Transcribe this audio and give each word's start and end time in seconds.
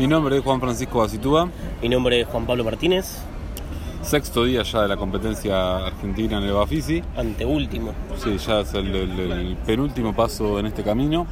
Mi 0.00 0.06
nombre 0.06 0.38
es 0.38 0.42
Juan 0.42 0.60
Francisco 0.60 1.00
Basitúa. 1.00 1.50
Mi 1.82 1.90
nombre 1.90 2.22
es 2.22 2.26
Juan 2.28 2.46
Pablo 2.46 2.64
Martínez. 2.64 3.18
Sexto 4.00 4.44
día 4.44 4.62
ya 4.62 4.80
de 4.80 4.88
la 4.88 4.96
competencia 4.96 5.88
argentina 5.88 6.38
en 6.38 6.44
el 6.44 6.54
Bafisi. 6.54 7.02
Anteúltimo. 7.18 7.92
Sí, 8.16 8.38
ya 8.38 8.60
es 8.60 8.72
el, 8.72 8.94
el- 8.96 9.20
el 9.30 9.56
penúltimo 9.58 10.14
paso 10.16 10.58
en 10.58 10.64
este 10.64 10.82
camino. 10.82 11.26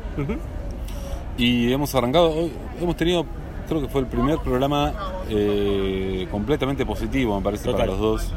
Y 1.39 1.73
hemos 1.73 1.95
arrancado, 1.95 2.31
hoy 2.31 2.53
hemos 2.79 2.95
tenido, 2.95 3.25
creo 3.69 3.81
que 3.81 3.89
fue 3.89 4.03
el 4.03 4.07
primer 4.07 4.37
programa 4.41 4.93
eh, 5.31 6.29
completamente 6.31 6.85
positivo, 6.85 7.39
me 7.39 7.43
parece, 7.43 7.73
para 7.73 7.87
los 7.87 7.99
dos 7.99 8.33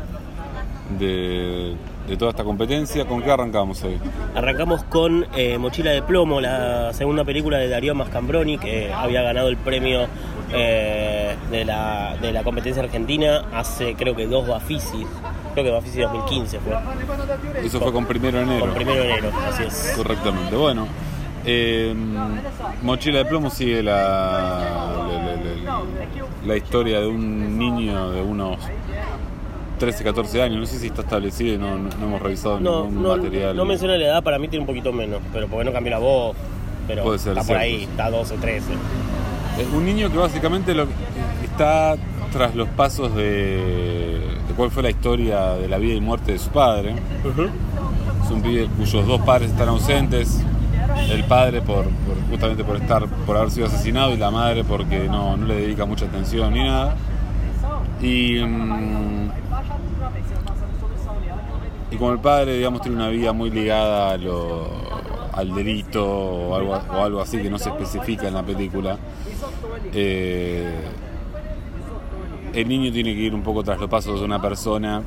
de, 0.99 1.75
de 2.07 2.17
toda 2.17 2.31
esta 2.31 2.43
competencia. 2.43 3.05
¿Con 3.05 3.21
qué 3.21 3.31
arrancamos 3.31 3.83
hoy? 3.83 3.97
Arrancamos 4.35 4.83
con 4.85 5.25
eh, 5.35 5.57
Mochila 5.57 5.91
de 5.91 6.01
Plomo, 6.01 6.41
la 6.41 6.93
segunda 6.93 7.23
película 7.23 7.57
de 7.57 7.67
Darío 7.69 7.95
Mascambroni, 7.95 8.57
que 8.57 8.91
había 8.93 9.21
ganado 9.21 9.47
el 9.49 9.57
premio 9.57 10.07
eh, 10.53 11.35
de, 11.49 11.65
la, 11.65 12.15
de 12.21 12.31
la 12.31 12.43
competencia 12.43 12.83
argentina 12.83 13.43
hace 13.53 13.95
creo 13.95 14.15
que 14.15 14.27
dos 14.27 14.47
Bafisi. 14.47 15.05
Creo 15.53 15.65
que 15.65 15.71
Bafisi 15.71 15.99
2015 16.01 16.59
fue. 16.59 16.73
Eso 17.65 17.79
fue 17.81 17.91
con 17.91 18.05
primero 18.05 18.37
de 18.37 18.43
enero. 18.43 18.65
Con 18.65 18.73
primero 18.75 19.01
de 19.03 19.09
enero, 19.11 19.31
así 19.49 19.63
es. 19.63 19.93
Correctamente. 19.97 20.55
Bueno, 20.55 20.87
eh, 21.45 21.93
Mochila 22.83 23.19
de 23.19 23.25
Plomo 23.25 23.49
sigue 23.49 23.81
la, 23.83 23.91
la, 23.93 25.07
la- 25.07 25.35
la- 25.35 25.81
la 26.45 26.57
historia 26.57 26.99
de 27.01 27.07
un 27.07 27.57
niño 27.57 28.11
de 28.11 28.21
unos 28.21 28.57
13, 29.81 30.03
14 30.03 30.41
años. 30.43 30.59
No 30.59 30.65
sé 30.65 30.79
si 30.79 30.87
está 30.87 31.01
establecido 31.01 31.55
y 31.55 31.57
no, 31.57 31.77
no- 31.77 31.89
no 31.99 32.05
hemos 32.05 32.21
revisado 32.21 32.59
No, 32.59 32.85
ningún 32.85 33.03
no, 33.03 33.17
material. 33.17 33.55
no 33.57 33.65
menciona 33.65 33.97
la 33.97 34.05
edad, 34.05 34.23
para 34.23 34.37
mí 34.39 34.47
tiene 34.47 34.61
un 34.61 34.67
poquito 34.67 34.93
menos, 34.93 35.19
pero 35.33 35.47
porque 35.47 35.65
no 35.65 35.73
cambió 35.73 35.91
la 35.91 35.99
voz. 35.99 36.35
Pero 36.87 37.03
Puede 37.03 37.19
ser, 37.19 37.37
está 37.37 37.47
por 37.47 37.57
ahí, 37.57 37.83
está 37.83 38.09
12, 38.09 38.37
13. 38.37 38.73
Eh, 38.73 39.67
un 39.75 39.85
niño 39.85 40.11
que 40.11 40.17
básicamente 40.17 40.73
lo, 40.73 40.85
está 41.43 41.95
tras 42.31 42.55
los 42.55 42.67
pasos 42.69 43.13
de, 43.15 44.19
de 44.47 44.53
cuál 44.55 44.71
fue 44.71 44.83
la 44.83 44.89
historia 44.89 45.53
de 45.55 45.67
la 45.67 45.77
vida 45.77 45.95
y 45.95 46.01
muerte 46.01 46.31
de 46.33 46.39
su 46.39 46.49
padre. 46.49 46.95
Es 48.23 48.31
un 48.31 48.41
pibe 48.41 48.67
cuyos 48.77 49.05
dos 49.07 49.19
padres 49.21 49.49
están 49.51 49.67
ausentes. 49.69 50.41
El 51.09 51.23
padre 51.25 51.61
por, 51.61 51.83
por- 51.85 52.29
justamente 52.29 52.63
por 52.63 52.75
estar 52.77 53.05
por 53.25 53.35
haber 53.37 53.51
sido 53.51 53.67
asesinado 53.67 54.13
y 54.13 54.17
la 54.17 54.29
madre 54.31 54.63
porque 54.63 55.07
no, 55.09 55.35
no 55.37 55.45
le 55.45 55.55
dedica 55.55 55.85
mucha 55.85 56.05
atención 56.05 56.53
ni 56.53 56.63
nada. 56.63 56.95
Y, 58.01 58.39
mm, 58.43 59.29
y 61.91 61.97
como 61.97 62.11
el 62.13 62.19
padre, 62.19 62.55
digamos, 62.55 62.81
tiene 62.81 62.97
una 62.97 63.09
vida 63.09 63.33
muy 63.33 63.49
ligada 63.49 64.11
a 64.11 64.17
lo- 64.17 64.69
al 65.33 65.53
delito 65.53 66.05
o 66.05 66.55
algo, 66.55 66.73
o 66.73 67.03
algo 67.03 67.21
así 67.21 67.41
que 67.41 67.49
no 67.49 67.57
se 67.57 67.69
especifica 67.69 68.27
en 68.27 68.33
la 68.33 68.43
película, 68.43 68.97
eh, 69.93 70.69
el 72.53 72.67
niño 72.67 72.91
tiene 72.91 73.13
que 73.13 73.21
ir 73.21 73.33
un 73.33 73.43
poco 73.43 73.63
tras 73.63 73.79
los 73.79 73.89
pasos 73.89 74.19
de 74.19 74.25
una 74.25 74.41
persona 74.41 75.01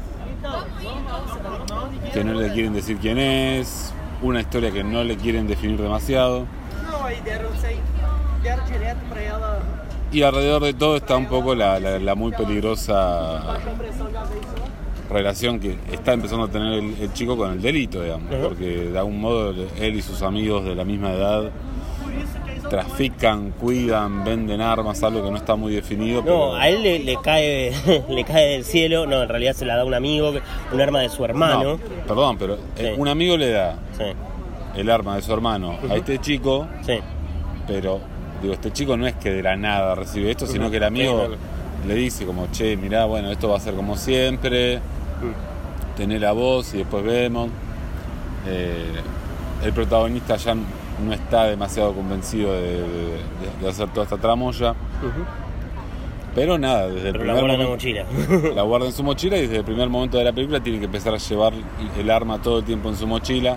que 2.13 2.25
no 2.25 2.35
le 2.35 2.53
quieren 2.53 2.73
decir 2.73 2.99
quién 2.99 3.19
es, 3.19 3.93
una 4.23 4.41
historia 4.41 4.71
que 4.71 4.85
no 4.85 5.05
le 5.05 5.17
quieren 5.17 5.47
definir 5.47 5.81
demasiado. 5.81 6.47
Deram 8.45 8.67
direto 8.67 9.01
pra 9.09 9.23
ela. 9.23 9.74
Y 10.15 10.23
alrededor 10.23 10.63
de 10.63 10.73
todo 10.75 10.97
está 10.97 11.17
un 11.17 11.27
poco 11.27 11.55
la, 11.55 11.79
la- 11.81 11.99
la 11.99 12.15
muy 12.15 12.31
peligrosa 12.33 13.43
relación 15.11 15.61
que 15.61 15.77
está 15.93 16.13
empezando 16.13 16.45
a 16.45 16.49
tener 16.49 16.73
el, 16.75 16.95
el 17.01 17.13
chico 17.13 17.37
con 17.37 17.51
el 17.53 17.61
delito, 17.61 18.03
digamos, 18.03 18.33
porque 18.43 18.65
de 18.91 18.99
algún 18.99 19.21
modo 19.21 19.53
él 19.79 19.97
y 19.97 20.03
sus 20.03 20.23
amigos 20.23 20.65
de 20.65 20.75
la 20.75 20.85
misma 20.85 21.13
edad 21.13 21.51
trafican, 22.71 23.51
cuidan, 23.61 24.25
venden 24.25 24.61
armas, 24.61 25.03
algo 25.03 25.23
que 25.23 25.31
no 25.31 25.37
está 25.37 25.55
muy 25.57 25.75
definido. 25.75 26.21
No, 26.21 26.25
pero- 26.25 26.55
a 26.55 26.69
él 26.69 26.83
le, 26.83 26.99
le 27.01 27.17
cae 27.21 27.73
le 28.09 28.25
cae 28.25 28.51
del 28.53 28.65
cielo, 28.65 29.07
no, 29.07 29.23
en 29.23 29.29
realidad 29.29 29.53
se 29.55 29.65
la 29.67 29.77
da 29.77 29.85
un 29.85 29.95
amigo, 29.95 30.33
un 30.73 30.81
arma 30.81 31.01
de 31.01 31.09
su 31.09 31.25
hermano. 31.25 31.63
No, 31.75 31.79
perdón, 32.07 32.39
pero 32.39 32.55
eh, 32.55 32.59
Sí. 32.77 32.87
un 32.97 33.09
amigo 33.09 33.37
le 33.37 33.51
da 33.51 33.77
Sí, 33.99 34.05
el 34.77 34.91
arma 34.91 35.17
de 35.17 35.23
su 35.23 35.33
hermano 35.33 35.77
a 35.91 35.95
este 35.97 36.19
chico, 36.21 36.67
sí. 36.87 36.95
pero 37.67 38.01
digo, 38.43 38.55
este 38.55 38.73
chico 38.73 38.97
no 38.97 39.07
es 39.07 39.15
que 39.15 39.31
de 39.31 39.43
la 39.43 39.57
nada 39.57 39.95
recibe 39.95 40.31
esto, 40.31 40.47
sino 40.47 40.71
que 40.71 40.77
el 40.79 40.85
amigo 40.85 41.29
le 41.87 41.95
dice 41.95 42.25
como, 42.27 42.47
che, 42.51 42.77
mirá, 42.77 43.05
bueno, 43.07 43.31
esto 43.31 43.49
va 43.49 43.57
a 43.57 43.61
ser 43.61 43.75
como 43.75 43.97
siempre, 43.97 44.81
tener 45.97 46.21
la 46.21 46.33
voz 46.33 46.75
y 46.75 46.79
después 46.79 47.05
vemos. 47.05 47.49
Eh, 48.47 48.85
el 49.65 49.73
protagonista 49.73 50.37
ya 50.37 50.55
no 50.55 51.13
está 51.13 51.45
demasiado 51.45 51.93
convencido 51.95 52.53
de, 52.53 52.61
de- 52.61 52.79
de- 52.83 53.63
de 53.63 53.69
hacer 53.69 53.89
toda 53.89 54.05
esta 54.05 54.19
tramoya, 54.19 54.75
pero 56.35 56.59
nada, 56.59 56.89
desde 56.89 57.09
el 57.09 57.13
Pero 57.19 57.25
la 57.25 57.35
primer 57.35 57.41
guarda 57.41 57.55
en 57.55 57.61
la 57.61 57.65
momento- 57.67 58.31
mochila. 58.31 58.55
la 58.55 58.63
guarda 58.63 58.87
en 58.87 58.93
su 58.93 59.03
mochila 59.05 59.37
y 59.39 59.43
desde 59.43 59.57
el 59.59 59.65
primer 59.65 59.89
momento 59.89 60.19
de 60.19 60.25
la 60.25 60.33
película 60.33 60.61
tiene 60.61 60.79
que 60.81 60.87
empezar 60.87 61.15
a 61.15 61.19
llevar 61.19 61.53
el 61.99 62.11
arma 62.11 62.43
todo 62.43 62.59
el 62.59 62.65
tiempo 62.65 62.89
en 62.89 62.97
su 62.97 63.07
mochila, 63.07 63.57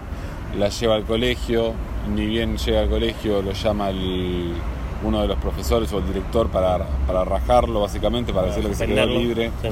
la 0.58 0.70
lleva 0.70 0.96
al 0.96 1.04
colegio, 1.04 1.74
ni 2.16 2.26
bien 2.26 2.58
llega 2.58 2.82
al 2.82 2.90
colegio 2.90 3.42
lo 3.42 3.52
llama 3.54 3.90
el- 3.90 4.54
uno 5.04 5.22
de 5.22 5.28
los 5.28 5.38
profesores 5.38 5.92
o 5.94 6.00
el 6.00 6.08
director 6.08 6.48
para, 6.50 6.80
para 7.06 7.24
rajarlo 7.24 7.82
básicamente, 7.82 8.34
para 8.34 8.48
decirle 8.48 8.70
que 8.72 8.76
se 8.76 8.88
quedó 8.88 9.06
libre 9.06 9.52
Sí. 9.62 9.70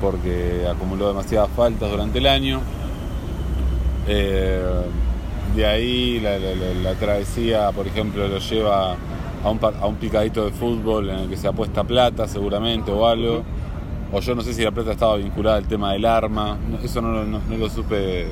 porque 0.00 0.66
acumuló 0.70 1.08
demasiadas 1.08 1.48
faltas 1.56 1.90
durante 1.90 2.18
el 2.18 2.26
año. 2.26 2.60
Eh, 4.08 4.62
de 5.54 5.66
ahí 5.66 6.20
la, 6.20 6.38
la- 6.38 6.54
la- 6.54 6.74
la 6.82 6.94
travesía, 6.94 7.72
por 7.72 7.86
ejemplo, 7.86 8.28
lo 8.28 8.38
lleva 8.38 8.92
a 9.42 9.50
un, 9.50 9.58
a 9.62 9.86
un 9.86 9.96
picadito 9.96 10.44
de 10.44 10.50
fútbol 10.52 11.08
en 11.10 11.18
el 11.20 11.28
que 11.30 11.36
se 11.36 11.48
apuesta 11.48 11.82
plata 11.84 12.28
seguramente 12.28 12.90
o 12.92 13.06
algo. 13.06 13.42
O 14.12 14.20
yo 14.20 14.34
no 14.34 14.42
sé 14.42 14.52
si 14.54 14.62
la 14.62 14.70
plata 14.70 14.92
estaba 14.92 15.16
vinculada 15.16 15.56
al 15.56 15.66
tema 15.66 15.92
del 15.92 16.04
arma, 16.04 16.58
eso 16.84 17.00
no, 17.00 17.10
lo- 17.10 17.24
no- 17.24 17.40
no 17.48 17.56
lo 17.56 17.68
supe 17.70 18.26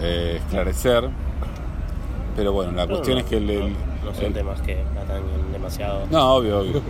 eh, 0.00 0.40
esclarecer. 0.42 1.08
Pero 2.36 2.52
bueno, 2.52 2.72
la 2.72 2.86
cuestión 2.86 3.16
no, 3.18 3.24
es 3.24 3.28
que 3.30 3.36
el- 3.36 3.50
el- 3.50 3.72
No 4.04 4.14
son 4.14 4.24
el- 4.24 4.32
temas 4.32 4.60
que 4.62 4.72
atañen 4.80 5.52
demasiado. 5.52 6.06
no, 6.10 6.34
obvio, 6.36 6.60
obvio. 6.60 6.82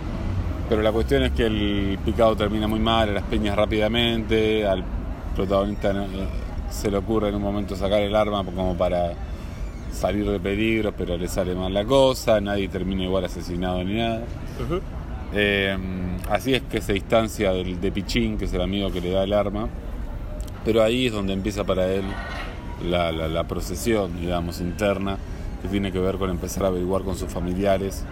Pero 0.69 0.81
la 0.81 0.91
cuestión 0.91 1.23
es 1.23 1.31
que 1.33 1.45
el 1.45 1.99
picado 2.05 2.35
termina 2.35 2.67
muy 2.67 2.79
mal, 2.79 3.09
a 3.09 3.11
las 3.13 3.23
peñas 3.23 3.55
rápidamente, 3.55 4.65
al 4.65 4.83
protagonista 5.35 5.91
eh, 5.91 6.05
se 6.69 6.89
le 6.89 6.97
ocurre 6.97 7.29
en 7.29 7.35
un 7.35 7.41
momento 7.41 7.75
sacar 7.75 7.99
el 8.01 8.15
arma 8.15 8.43
como 8.45 8.75
para 8.75 9.11
salir 9.91 10.27
de 10.29 10.39
peligro, 10.39 10.93
pero 10.97 11.17
le 11.17 11.27
sale 11.27 11.53
mal 11.53 11.73
la 11.73 11.83
cosa, 11.85 12.39
nadie 12.41 12.67
termina 12.69 13.03
igual 13.03 13.25
asesinado 13.25 13.83
ni 13.83 13.95
nada. 13.95 14.21
Eh, 15.35 15.77
así 16.29 16.53
es 16.53 16.61
que 16.63 16.81
se 16.81 16.93
distancia 16.93 17.51
del, 17.51 17.79
de 17.81 17.91
Pichín, 17.91 18.37
que 18.37 18.45
es 18.45 18.53
el 18.53 18.61
amigo 18.61 18.91
que 18.91 19.01
le 19.01 19.11
da 19.11 19.23
el 19.23 19.33
arma, 19.33 19.67
pero 20.63 20.81
ahí 20.81 21.07
es 21.07 21.13
donde 21.13 21.33
empieza 21.33 21.63
para 21.63 21.85
él 21.87 22.03
la, 22.81 23.11
la- 23.11 23.27
la 23.27 23.43
procesión, 23.45 24.19
digamos, 24.19 24.59
interna, 24.61 25.17
que 25.61 25.67
tiene 25.67 25.91
que 25.91 25.99
ver 25.99 26.17
con 26.17 26.29
empezar 26.29 26.65
a 26.65 26.67
averiguar 26.67 27.03
con 27.03 27.15
sus 27.15 27.31
familiares 27.31 28.03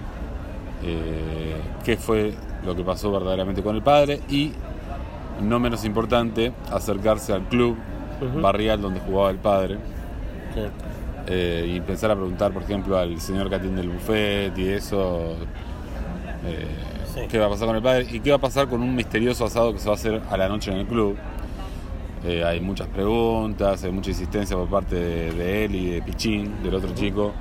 eh, 0.83 1.55
qué 1.83 1.97
fue 1.97 2.33
lo 2.65 2.75
que 2.75 2.83
pasó 2.83 3.11
verdaderamente 3.11 3.61
con 3.61 3.75
el 3.75 3.81
padre 3.81 4.21
y, 4.29 4.51
no 5.41 5.59
menos 5.59 5.83
importante, 5.85 6.53
acercarse 6.71 7.33
al 7.33 7.43
club 7.43 7.75
barrial 8.41 8.81
donde 8.81 8.99
jugaba 8.99 9.31
el 9.31 9.37
padre 9.37 9.77
eh, 11.27 11.67
y 11.73 11.77
empezar 11.77 12.11
a 12.11 12.15
preguntar, 12.15 12.51
por 12.51 12.63
ejemplo, 12.63 12.97
al 12.97 13.19
señor 13.19 13.49
que 13.49 13.55
atiende 13.55 13.81
el 13.81 13.89
buffet 13.89 14.57
y 14.57 14.69
eso, 14.69 15.35
eh, 16.45 16.67
Sí. 17.13 17.19
qué 17.29 17.39
va 17.39 17.47
a 17.47 17.49
pasar 17.49 17.67
con 17.67 17.75
el 17.75 17.81
padre 17.81 18.07
y 18.09 18.21
qué 18.21 18.29
va 18.29 18.37
a 18.37 18.39
pasar 18.39 18.69
con 18.69 18.81
un 18.81 18.95
misterioso 18.95 19.43
asado 19.43 19.73
que 19.73 19.79
se 19.79 19.85
va 19.87 19.91
a 19.91 19.95
hacer 19.95 20.21
a 20.29 20.37
la 20.37 20.47
noche 20.47 20.71
en 20.71 20.77
el 20.77 20.85
club. 20.87 21.17
Eh, 22.23 22.43
hay 22.43 22.59
muchas 22.61 22.87
preguntas, 22.87 23.83
hay 23.83 23.91
mucha 23.91 24.11
insistencia 24.11 24.55
por 24.55 24.67
parte 24.67 24.95
de, 24.95 25.31
de 25.31 25.65
él 25.65 25.75
y 25.75 25.89
de 25.91 26.01
Pichín, 26.03 26.61
del 26.63 26.75
otro 26.75 26.93
chico, 26.93 27.31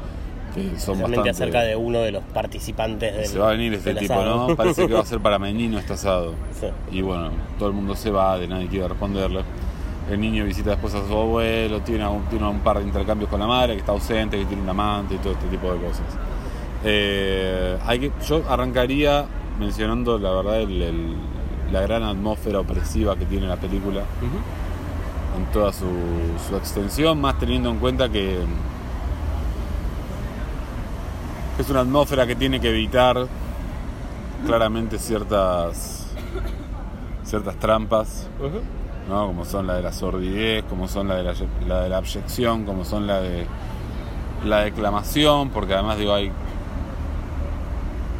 que 0.54 0.78
son 0.80 1.00
bastante... 1.02 1.28
acerca 1.30 1.60
de 1.62 1.76
uno 1.76 1.98
de 2.00 2.12
los 2.12 2.22
participantes 2.24 3.14
del 3.14 3.26
Se 3.26 3.38
va 3.38 3.48
a 3.48 3.52
venir 3.52 3.74
este 3.74 3.94
tipo, 3.94 4.14
asado. 4.14 4.48
¿no? 4.48 4.56
Parece 4.56 4.86
que 4.86 4.94
va 4.94 5.00
a 5.00 5.04
ser 5.06 5.20
para 5.20 5.38
menino 5.38 5.78
este 5.78 5.92
asado. 5.92 6.34
Sí. 6.58 6.66
Y 6.92 7.02
bueno, 7.02 7.30
todo 7.58 7.68
el 7.68 7.74
mundo 7.74 7.94
se 7.94 8.10
va, 8.10 8.38
de 8.38 8.48
nadie 8.48 8.68
quiere 8.68 8.88
responderle. 8.88 9.40
El 10.10 10.18
niño 10.20 10.44
visita 10.44 10.70
después 10.70 10.94
a 10.94 11.06
su 11.06 11.14
abuelo, 11.14 11.80
tiene 11.82 12.08
un, 12.08 12.24
tiene 12.24 12.48
un 12.48 12.60
par 12.60 12.78
de 12.78 12.84
intercambios 12.84 13.28
con 13.30 13.38
la 13.38 13.46
madre, 13.46 13.74
que 13.74 13.80
está 13.80 13.92
ausente, 13.92 14.38
que 14.38 14.46
tiene 14.46 14.62
un 14.62 14.68
amante 14.70 15.14
y 15.14 15.18
todo 15.18 15.34
este 15.34 15.46
tipo 15.48 15.72
de 15.72 15.78
cosas. 15.78 16.06
Eh, 16.84 17.76
hay 17.86 17.98
que, 17.98 18.12
yo 18.26 18.42
arrancaría 18.48 19.26
mencionando 19.58 20.18
la 20.18 20.30
verdad 20.32 20.60
el- 20.62 20.80
el- 20.82 21.14
la 21.70 21.82
gran 21.82 22.02
atmósfera 22.02 22.58
opresiva 22.60 23.14
que 23.16 23.26
tiene 23.26 23.46
la 23.46 23.56
película 23.56 24.00
Ujú. 24.00 24.38
En 25.40 25.46
toda 25.52 25.72
su, 25.72 25.86
su 26.48 26.56
extensión, 26.56 27.20
más 27.20 27.38
teniendo 27.38 27.70
en 27.70 27.78
cuenta 27.78 28.08
que 28.08 28.38
es 31.58 31.68
una 31.68 31.80
atmósfera 31.80 32.26
que 32.26 32.36
tiene 32.36 32.60
que 32.60 32.70
evitar 32.70 33.26
claramente 34.46 34.98
ciertas 34.98 36.06
ciertas 37.24 37.56
trampas. 37.56 38.26
¿no? 39.08 39.26
como 39.26 39.44
son 39.44 39.66
la 39.66 39.74
de 39.74 39.82
la 39.82 39.92
sordidez, 39.92 40.64
como 40.70 40.86
son 40.86 41.08
la 41.08 41.16
de 41.16 41.24
la, 41.24 41.34
la 41.66 41.80
de 41.82 41.88
la 41.88 41.96
abyección, 41.96 42.64
como 42.64 42.84
son 42.84 43.06
la 43.08 43.20
de 43.20 43.44
la 44.44 44.60
declamación, 44.60 45.50
porque 45.50 45.74
además 45.74 45.98
digo 45.98 46.14
hay 46.14 46.30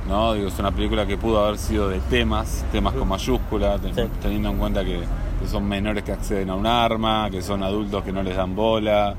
¿no? 0.09 0.33
Digo, 0.33 0.49
es 0.49 0.59
una 0.59 0.73
película 0.73 1.07
que 1.07 1.17
pudo 1.17 1.45
haber 1.45 1.59
sido 1.59 1.89
de 1.89 2.01
temas, 2.01 2.65
temas 2.73 2.95
con 2.95 3.07
mayúscula, 3.07 3.79
ten- 3.79 3.95
Sí. 3.95 4.03
teniendo 4.21 4.49
en 4.49 4.59
cuenta 4.59 4.85
que, 4.85 5.05
que 5.41 5.47
son 5.49 5.67
menores 5.69 6.05
que 6.05 6.13
acceden 6.13 6.51
a 6.51 6.55
un 6.55 6.67
arma, 6.67 7.29
que 7.31 7.41
son 7.43 7.63
adultos 7.63 8.05
que 8.05 8.13
no 8.13 8.23
les 8.23 8.37
dan 8.37 8.55
bola, 8.55 9.15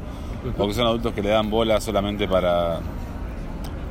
o 0.58 0.68
que 0.68 0.74
son 0.74 0.86
adultos 0.88 1.14
que 1.14 1.22
le 1.22 1.30
dan 1.30 1.50
bola 1.50 1.82
solamente 1.82 2.28
para 2.28 2.80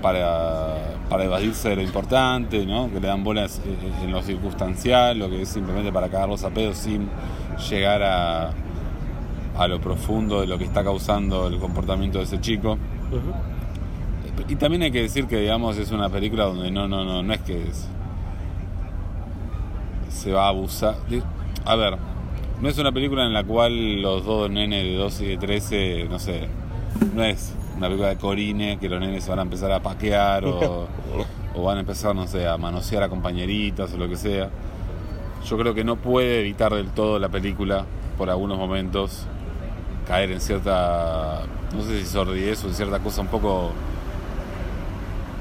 para, 0.02 0.76
para 1.10 1.24
evadirse 1.24 1.68
de 1.70 1.76
lo 1.76 1.82
importante, 1.82 2.64
¿no? 2.64 2.88
que 2.90 3.00
le 3.00 3.06
dan 3.08 3.22
bolas 3.22 3.60
eh, 3.66 3.76
en 4.04 4.10
lo 4.12 4.22
circunstancial, 4.22 5.18
lo 5.18 5.28
que 5.28 5.42
es 5.42 5.48
simplemente 5.50 5.92
para 5.92 6.08
cagarlos 6.08 6.42
a 6.44 6.48
pedos 6.50 6.78
sin 6.78 7.06
llegar 7.68 8.02
a, 8.02 8.50
a 9.58 9.68
lo 9.68 9.78
profundo 9.78 10.40
de 10.40 10.46
lo 10.46 10.56
que 10.56 10.64
está 10.64 10.82
causando 10.82 11.48
el 11.48 11.58
comportamiento 11.58 12.16
de 12.16 12.24
ese 12.24 12.40
chico. 12.40 12.78
Y 14.48 14.56
también 14.56 14.82
hay 14.84 14.90
que 14.90 15.02
decir 15.02 15.26
que, 15.26 15.36
digamos, 15.36 15.76
es 15.76 15.92
una 15.92 16.08
película 16.08 16.44
donde 16.44 16.70
no, 16.70 16.88
no, 16.88 17.04
no, 17.04 17.22
no 17.22 17.32
es 17.34 17.40
que 17.40 17.62
es- 17.68 17.86
se 20.08 20.32
va 20.32 20.46
a 20.46 20.48
abusar. 20.48 20.96
A 21.66 21.74
ver, 21.76 21.96
no 22.60 22.68
es 22.68 22.78
una 22.78 22.92
película 22.92 23.24
en 23.24 23.32
la 23.32 23.44
cual 23.44 24.02
los 24.02 24.24
dos 24.24 24.50
nenes 24.50 24.84
de 24.84 24.94
12 24.94 25.24
y 25.24 25.28
de 25.28 25.36
13, 25.38 26.06
no 26.10 26.18
sé, 26.18 26.48
no 27.14 27.24
es 27.24 27.54
una 27.76 27.86
película 27.86 28.08
de 28.10 28.16
Corine 28.16 28.78
que 28.78 28.88
los 28.88 29.00
nenes 29.00 29.24
se 29.24 29.30
van 29.30 29.38
a 29.38 29.42
empezar 29.42 29.72
a 29.72 29.80
paquear 29.80 30.44
o, 30.44 30.86
o 31.54 31.62
van 31.62 31.78
a 31.78 31.80
empezar, 31.80 32.14
no 32.14 32.26
sé, 32.26 32.46
a 32.46 32.58
manosear 32.58 33.02
a 33.02 33.08
compañeritas 33.08 33.92
o 33.94 33.96
lo 33.96 34.08
que 34.08 34.16
sea. 34.16 34.50
Yo 35.46 35.56
creo 35.56 35.72
que 35.72 35.84
no 35.84 35.96
puede 35.96 36.40
evitar 36.40 36.74
del 36.74 36.90
todo 36.90 37.18
la 37.18 37.30
película, 37.30 37.86
por 38.18 38.28
algunos 38.28 38.58
momentos, 38.58 39.24
caer 40.06 40.32
en 40.32 40.40
cierta, 40.40 41.42
no 41.74 41.82
sé 41.82 42.00
si 42.00 42.06
sordidez 42.06 42.62
o 42.64 42.68
en 42.68 42.74
cierta 42.74 42.98
cosa 42.98 43.22
un 43.22 43.28
poco 43.28 43.70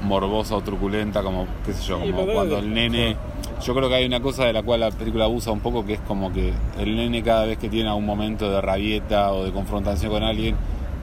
morbosa 0.02 0.56
o 0.56 0.62
truculenta, 0.62 1.22
como, 1.22 1.46
qué 1.66 1.74
sé 1.74 1.82
yo, 1.82 2.00
Sí, 2.02 2.10
como 2.10 2.32
cuando 2.32 2.58
el 2.58 2.72
nene... 2.72 3.16
Yo 3.62 3.74
creo 3.74 3.88
que 3.88 3.94
hay 3.94 4.06
una 4.06 4.20
cosa 4.20 4.44
de 4.44 4.52
la 4.52 4.62
cual 4.62 4.80
la 4.80 4.90
película 4.90 5.24
abusa 5.24 5.50
un 5.50 5.60
poco, 5.60 5.84
que 5.84 5.94
es 5.94 6.00
como 6.00 6.32
que 6.32 6.52
el 6.78 6.96
nene 6.96 7.22
cada 7.22 7.44
vez 7.44 7.58
que 7.58 7.68
tiene 7.68 7.88
algún 7.88 8.06
momento 8.06 8.50
de 8.50 8.60
rabieta 8.60 9.32
o 9.32 9.44
de 9.44 9.52
confrontación 9.52 10.10
con 10.10 10.22
alguien, 10.22 10.56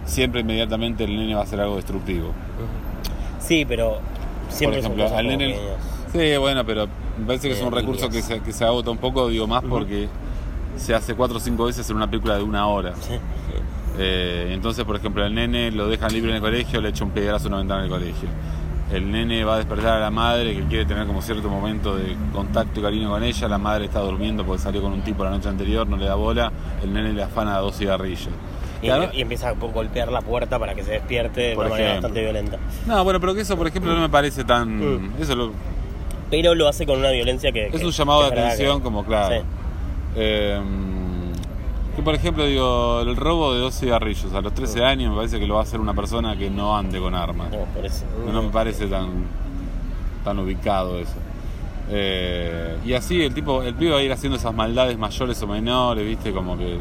siempre 0.06 0.42
inmediatamente 0.42 1.04
el 1.04 1.15
nene 1.15 1.36
va 1.36 1.42
a 1.42 1.44
hacer 1.44 1.59
algo 1.59 1.75
destructivo. 1.75 2.31
Sí, 3.39 3.65
pero 3.65 4.00
siempre 4.50 4.81
Por 4.81 4.92
ejemplo, 4.92 5.18
al 5.18 5.27
nene... 5.27 5.56
Sí, 6.12 6.38
bueno, 6.38 6.65
pero 6.65 6.88
me 7.19 7.25
parece 7.25 7.48
que 7.48 7.54
es 7.54 7.62
Eh, 7.62 7.65
un 7.65 7.71
recurso 7.71 8.09
que 8.09 8.21
se, 8.21 8.39
que 8.39 8.51
se 8.51 8.63
agota 8.65 8.89
un 8.89 8.98
poco, 8.98 9.27
digo 9.30 9.45
más 9.45 9.63
porque 9.63 10.07
se 10.77 10.94
hace 10.94 11.15
cuatro 11.15 11.38
o 11.38 11.39
cinco 11.39 11.65
veces 11.65 11.88
en 11.89 11.95
una 11.95 12.09
película 12.09 12.38
de 12.38 12.44
una 12.44 12.68
hora. 12.68 12.94
Eh, 14.00 14.51
entonces, 14.51 14.86
por 14.86 14.95
ejemplo, 14.95 15.25
el 15.25 15.33
nene 15.33 15.71
lo 15.71 15.88
dejan 15.88 16.12
libre 16.13 16.30
en 16.30 16.36
el 16.38 16.42
colegio, 16.42 16.81
le 16.81 16.89
echa 16.89 17.04
un 17.04 17.12
piedrazo 17.12 17.45
a 17.45 17.48
una 17.50 17.57
ventana 17.57 17.81
del 17.81 17.89
colegio. 17.89 18.30
El 18.92 19.12
nene 19.12 19.44
va 19.44 19.56
a 19.56 19.57
despertar 19.57 19.98
a 19.98 20.00
la 20.00 20.10
madre 20.12 20.56
que 20.56 20.63
quiere 20.63 20.86
tener 20.86 21.06
como 21.07 21.22
cierto 21.22 21.50
momento 21.50 21.98
de 21.98 22.16
contacto 22.31 22.80
y 22.80 22.84
cariño 22.84 23.10
con 23.10 23.22
ella. 23.24 23.48
La 23.50 23.57
madre 23.57 23.86
está 23.86 24.00
durmiendo 24.00 24.45
porque 24.45 24.62
salió 24.62 24.81
con 24.81 24.94
un 24.94 25.01
tipo 25.01 25.24
la 25.25 25.30
noche 25.30 25.50
anterior, 25.50 25.86
no 25.88 25.98
le 25.98 26.06
da 26.06 26.16
bola. 26.16 26.51
El 26.81 26.94
nene 26.94 27.12
le 27.12 27.22
afana 27.24 27.57
dos 27.57 27.78
cigarrillos. 27.78 28.30
Y, 28.81 28.88
Y 29.18 29.22
empieza 29.22 29.50
a 29.50 29.51
golpear 29.54 30.10
la 30.12 30.22
puerta 30.22 30.57
para 30.60 30.74
que 30.74 30.84
se 30.84 30.92
despierte 30.92 31.42
de 31.42 31.56
Por 31.56 31.66
una 31.66 31.72
manera 31.72 31.89
ejemplo. 31.89 32.10
bastante 32.10 32.22
violenta. 32.22 32.57
No, 32.86 33.04
bueno, 33.04 33.19
pero 33.19 33.34
que 33.36 33.42
eso, 33.42 33.57
por 33.57 33.68
ejemplo, 33.68 33.94
no 33.94 34.00
me 34.01 34.10
parece 34.10 34.44
tan. 34.45 34.78
Mm. 34.78 35.12
Eso 35.22 35.36
lo- 35.36 35.51
Pero 36.30 36.56
lo 36.56 36.68
hace 36.68 36.86
con 36.86 37.00
una 37.00 37.10
violencia 37.12 37.51
que. 37.51 37.66
es 37.68 37.75
que- 37.75 37.86
un 37.86 37.92
llamado 37.92 38.22
de 38.30 38.40
atención, 38.40 38.78
que- 38.78 38.83
como 38.83 39.04
claro. 39.04 39.36
Sí. 39.36 39.42
Eh, 40.16 40.62
que 41.97 42.01
por 42.03 42.15
ejemplo, 42.15 42.45
digo, 42.45 43.01
el 43.01 43.15
robo 43.17 43.53
de 43.53 43.59
dos 43.59 43.77
cigarrillos 43.77 44.31
a 44.33 44.39
los 44.41 44.53
13 44.53 44.85
años 44.85 45.09
me 45.11 45.17
parece 45.17 45.39
que 45.39 45.45
lo 45.47 45.55
va 45.55 45.61
a 45.61 45.63
hacer 45.63 45.79
una 45.81 45.94
persona 45.94 46.38
que 46.38 46.49
no 46.49 46.77
ande 46.77 46.99
con 46.99 47.13
armas. 47.15 47.49
No, 47.51 47.65
por 47.73 47.85
eso. 47.85 48.05
No, 48.31 48.44
me 48.44 48.49
parece 48.49 48.85
tan, 48.88 49.09
tan 50.23 50.39
ubicado 50.39 50.97
eso. 50.99 51.15
Eh, 51.89 52.77
y 52.85 52.94
así 52.94 53.21
el 53.21 53.33
tipo, 53.33 53.63
el 53.63 53.73
pibe 53.73 53.91
va 53.91 53.97
a 53.99 54.03
ir 54.03 54.11
haciendo 54.11 54.38
esas 54.38 54.53
maldades 54.53 54.97
mayores 54.97 55.41
o 55.41 55.47
menores, 55.47 56.05
viste, 56.05 56.31
como 56.31 56.57
que, 56.57 56.77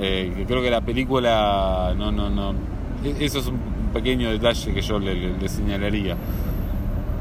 eh, 0.00 0.32
que 0.36 0.44
creo 0.46 0.60
que 0.62 0.70
la 0.70 0.80
película 0.80 1.94
no, 1.96 2.10
no, 2.12 2.28
no. 2.28 2.52
e- 3.04 3.24
Eso 3.24 3.38
es 3.38 3.46
un 3.46 3.58
pequeño 3.92 4.30
detalle 4.30 4.74
que 4.74 4.82
yo 4.82 4.98
le, 4.98 5.14
le- 5.14 5.38
le 5.38 5.48
señalaría. 5.48 6.16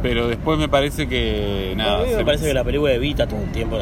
Pero 0.02 0.28
después 0.28 0.58
me 0.58 0.68
parece 0.68 1.08
que 1.08 1.74
nada. 1.78 2.00
a 2.00 2.04
mí 2.04 2.10
me 2.12 2.16
se- 2.18 2.26
parece 2.26 2.48
que 2.48 2.54
la 2.54 2.64
película 2.64 2.92
evita 2.94 3.28
todo 3.28 3.40
el 3.42 3.52
tiempo. 3.52 3.78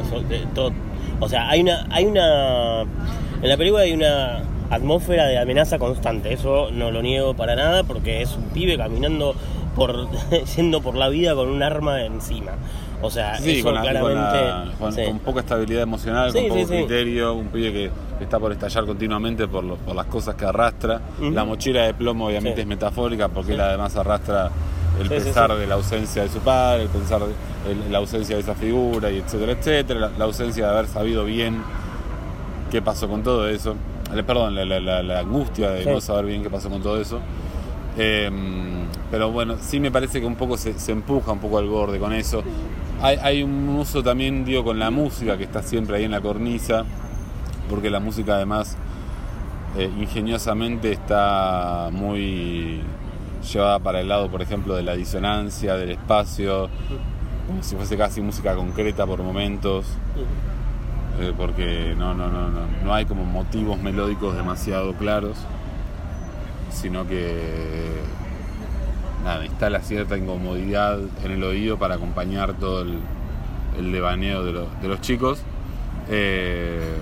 todo- 0.54 0.72
o 1.20 1.30
sea, 1.30 1.50
hay 1.50 1.62
una, 1.62 1.86
hay 1.92 2.06
una. 2.06 2.82
En 2.82 3.50
la 3.50 3.58
película 3.58 3.84
hay 3.84 3.94
una 3.94 4.42
atmósfera 4.70 5.26
de 5.28 5.38
amenaza 5.40 5.80
constante. 5.80 6.34
Eso 6.34 6.70
no 6.72 6.92
lo 6.92 7.02
niego 7.02 7.34
para 7.34 7.56
nada 7.56 7.84
porque 7.84 8.22
es 8.22 8.36
un 8.36 8.44
pibe 8.50 8.78
caminando 8.78 9.36
por. 9.76 10.08
yendo 10.56 10.82
por 10.82 10.96
la 10.96 11.10
vida 11.10 11.36
con 11.36 11.50
un 11.50 11.64
arma 11.64 12.04
encima. 12.04 12.52
O 13.02 13.10
sea, 13.10 13.38
Sí, 13.38 13.60
eso 13.60 13.64
con, 13.66 13.76
la- 13.76 13.82
claramente. 13.82 14.20
con 14.20 14.68
la- 14.70 14.74
con- 14.78 14.94
sí. 14.94 15.04
con 15.06 15.20
poca 15.20 15.40
estabilidad 15.40 15.84
emocional, 15.84 16.34
Sí, 16.34 16.40
con 16.50 16.58
poco 16.58 16.68
criterio, 16.68 17.34
un 17.34 17.48
pibe 17.48 17.72
que 17.72 17.92
está 18.22 18.38
por 18.40 18.52
estallar 18.52 18.86
continuamente 18.86 19.48
por, 19.48 19.64
lo- 19.64 19.78
por 19.78 19.96
las 19.96 20.06
cosas 20.08 20.36
que 20.36 20.44
arrastra. 20.44 21.00
La 21.22 21.46
mochila 21.46 21.84
de 21.84 21.94
plomo 21.94 22.28
obviamente 22.28 22.60
es 22.62 22.68
metafórica 22.68 23.30
porque 23.30 23.54
él 23.54 23.62
además 23.62 23.96
arrastra 23.96 24.50
el 25.00 25.08
Sí, 25.10 25.16
sí, 25.20 25.26
pesar 25.26 25.52
sí. 25.52 25.58
de 25.58 25.68
la 25.68 25.76
ausencia 25.76 26.22
de 26.24 26.30
su 26.30 26.40
padre, 26.40 26.84
el 26.84 26.90
pensar 26.90 27.22
de 27.22 27.72
el- 27.72 27.92
la 27.92 27.98
ausencia 28.00 28.36
de 28.36 28.42
esa 28.42 28.56
figura, 28.56 29.10
y 29.12 29.18
etcétera, 29.18 29.52
etcétera, 29.54 30.00
la, 30.00 30.12
la 30.18 30.26
ausencia 30.26 30.66
de 30.66 30.72
haber 30.72 30.88
sabido 30.88 31.26
bien 31.26 31.62
qué 32.72 32.82
pasó 32.82 33.08
con 33.08 33.24
todo 33.24 33.48
eso. 33.50 33.76
Eh, 34.16 34.24
Perdón, 34.24 34.56
la, 34.56 34.66
la- 34.66 34.80
la- 34.80 35.04
la 35.04 35.20
angustia 35.20 35.70
de 35.72 35.86
no 35.86 36.02
saber 36.02 36.26
bien 36.26 36.42
qué 36.44 36.50
pasó 36.50 36.70
con 36.70 36.82
todo 36.82 37.00
eso. 37.00 37.20
Eh, 37.98 38.30
pero 39.12 39.32
bueno, 39.32 39.56
sí 39.60 39.80
me 39.80 39.92
parece 39.92 40.20
que 40.22 40.26
un 40.28 40.36
poco 40.36 40.58
se, 40.58 40.78
se 40.80 40.92
empuja 40.92 41.32
un 41.32 41.40
poco 41.40 41.58
al 41.58 41.68
borde 41.68 42.00
con 42.00 42.14
eso. 42.14 42.44
Hay, 43.02 43.18
hay 43.22 43.44
un 43.44 43.68
uso 43.70 44.04
también, 44.04 44.46
digo, 44.46 44.64
con 44.64 44.78
la 44.80 44.92
música 44.92 45.38
que 45.38 45.44
está 45.46 45.62
siempre 45.64 45.98
ahí 45.98 46.04
en 46.06 46.12
la 46.12 46.22
cornisa, 46.22 46.84
porque 47.70 47.90
la 47.90 48.00
música 48.00 48.36
además 48.36 48.78
eh, 49.78 49.90
ingeniosamente 50.00 50.92
está 50.92 51.90
muy 51.92 52.82
llevada 53.42 53.80
para 53.80 54.00
el 54.02 54.08
lado, 54.10 54.30
por 54.30 54.42
ejemplo, 54.42 54.76
de 54.76 54.84
la 54.84 54.94
disonancia, 54.96 55.76
del 55.76 55.92
espacio, 55.92 56.70
como 57.48 57.64
si 57.64 57.76
fuese 57.76 57.98
casi 57.98 58.22
música 58.22 58.56
concreta 58.56 59.06
por 59.08 59.22
momentos 59.24 59.86
eh, 61.20 61.34
porque 61.36 61.96
no, 61.98 62.14
no, 62.14 62.28
no, 62.30 62.50
no, 62.50 62.62
no 62.84 62.94
hay 62.94 63.06
como 63.06 63.26
motivos 63.26 63.80
melódicos 63.82 64.36
demasiado 64.36 64.94
claros, 64.94 65.38
sino 66.72 67.08
que 67.08 68.00
nada, 69.24 69.46
instala 69.46 69.82
cierta 69.82 70.18
incomodidad 70.18 71.00
en 71.24 71.32
el 71.32 71.44
oído 71.44 71.78
para 71.78 71.96
acompañar 71.96 72.54
todo 72.54 72.84
el, 72.84 73.00
el 73.78 73.92
devaneo 73.92 74.44
de, 74.46 74.54
los- 74.54 74.82
de 74.82 74.88
los 74.88 75.02
chicos. 75.02 75.42
Eh, 76.10 76.96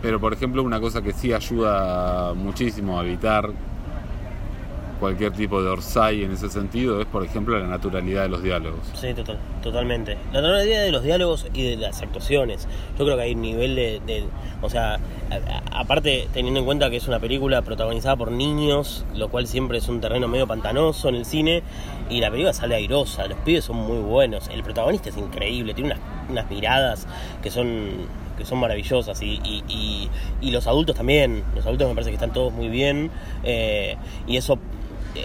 pero 0.00 0.20
por 0.20 0.32
ejemplo 0.32 0.62
una 0.62 0.80
cosa 0.80 1.02
que 1.02 1.12
sí 1.12 1.32
ayuda 1.32 2.32
muchísimo 2.34 3.00
a 3.00 3.04
evitar 3.04 3.50
cualquier 4.98 5.32
tipo 5.32 5.62
de 5.62 5.68
orsay 5.70 6.24
en 6.24 6.32
ese 6.32 6.48
sentido 6.48 7.00
es 7.00 7.06
por 7.06 7.24
ejemplo 7.24 7.58
la 7.58 7.66
naturalidad 7.66 8.22
de 8.22 8.28
los 8.28 8.42
diálogos. 8.42 8.80
Sí, 8.94 9.14
total, 9.14 9.38
totalmente. 9.62 10.16
La 10.32 10.40
idea 10.64 10.80
de 10.82 10.90
los 10.92 11.02
diálogos 11.02 11.46
y 11.54 11.62
de 11.70 11.76
las 11.76 12.02
actuaciones. 12.02 12.66
Yo 12.98 13.04
creo 13.04 13.16
que 13.16 13.22
hay 13.22 13.34
un 13.34 13.42
nivel 13.42 13.74
de. 13.76 14.24
o 14.62 14.68
sea, 14.70 14.98
aparte, 15.72 16.28
teniendo 16.32 16.60
en 16.60 16.66
cuenta 16.66 16.90
que 16.90 16.96
es 16.96 17.08
una 17.08 17.18
película 17.20 17.62
protagonizada 17.62 18.16
por 18.16 18.30
niños, 18.32 19.04
lo 19.14 19.28
cual 19.28 19.46
siempre 19.46 19.78
es 19.78 19.88
un 19.88 20.00
terreno 20.00 20.28
medio 20.28 20.46
pantanoso 20.46 21.08
en 21.08 21.14
el 21.16 21.24
cine, 21.24 21.62
y 22.10 22.20
la 22.20 22.30
película 22.30 22.52
sale 22.52 22.74
airosa. 22.74 23.26
Los 23.26 23.38
pibes 23.38 23.64
son 23.64 23.76
muy 23.76 23.98
buenos. 23.98 24.48
El 24.48 24.62
protagonista 24.62 25.08
es 25.10 25.16
increíble, 25.16 25.74
tiene 25.74 25.92
unas, 25.92 26.00
unas 26.30 26.50
miradas 26.50 27.06
que 27.42 27.50
son 27.50 28.28
que 28.38 28.44
son 28.44 28.60
maravillosas 28.60 29.20
y, 29.20 29.40
y, 29.42 29.64
y- 29.68 30.08
y 30.40 30.52
los 30.52 30.68
adultos 30.68 30.94
también 30.94 31.42
los 31.56 31.66
adultos 31.66 31.88
me 31.88 31.94
parece 31.94 32.10
que 32.10 32.14
están 32.14 32.32
todos 32.32 32.52
muy 32.52 32.68
bien 32.68 33.10
eh, 33.42 33.96
y 34.28 34.36
eso 34.36 34.60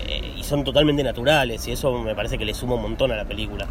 eh, 0.07 0.33
y 0.37 0.43
son 0.43 0.63
totalmente 0.63 1.03
naturales 1.03 1.67
y 1.67 1.71
eso 1.71 1.97
me 2.01 2.15
parece 2.15 2.37
que 2.37 2.45
le 2.45 2.53
suma 2.53 2.75
un 2.75 2.81
montón 2.83 3.11
a 3.11 3.15
la 3.15 3.25
película 3.25 3.65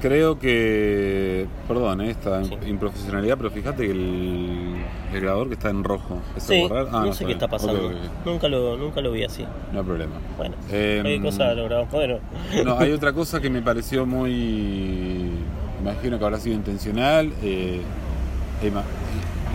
Creo 0.00 0.38
que, 0.38 1.48
perdón, 1.66 2.00
eh, 2.02 2.10
esta 2.10 2.44
Sí. 2.44 2.56
improfesionalidad, 2.68 3.36
pero 3.36 3.50
fíjate 3.50 3.84
que 3.84 3.90
el, 3.90 4.76
el 5.12 5.20
grabador 5.20 5.48
que 5.48 5.54
está 5.54 5.70
en 5.70 5.82
rojo, 5.82 6.20
¿es 6.36 6.44
Sí? 6.44 6.68
Ah, 6.70 7.02
no 7.04 7.12
sé 7.12 7.24
qué 7.24 7.32
está 7.32 7.48
pasando. 7.48 7.90
Nunca 8.24 8.46
lo 8.48 8.76
nunca 8.76 9.00
lo 9.00 9.10
vi 9.10 9.24
así. 9.24 9.44
No 9.72 9.80
hay 9.80 9.84
problema. 9.84 10.12
Bueno, 10.36 10.54
Em, 10.70 11.04
hay 11.04 11.18
cosas 11.18 11.56
lo 11.56 11.64
grabamos. 11.64 11.90
Bueno, 11.92 12.18
No, 12.64 12.78
hay 12.78 12.92
otra 12.92 13.12
cosa 13.20 13.40
que 13.40 13.50
me 13.50 13.60
pareció 13.60 14.06
muy. 14.06 15.32
Imagino 15.80 16.16
que 16.16 16.24
habrá 16.24 16.38
sido 16.38 16.54
intencional 16.54 17.32
eh, 17.42 17.80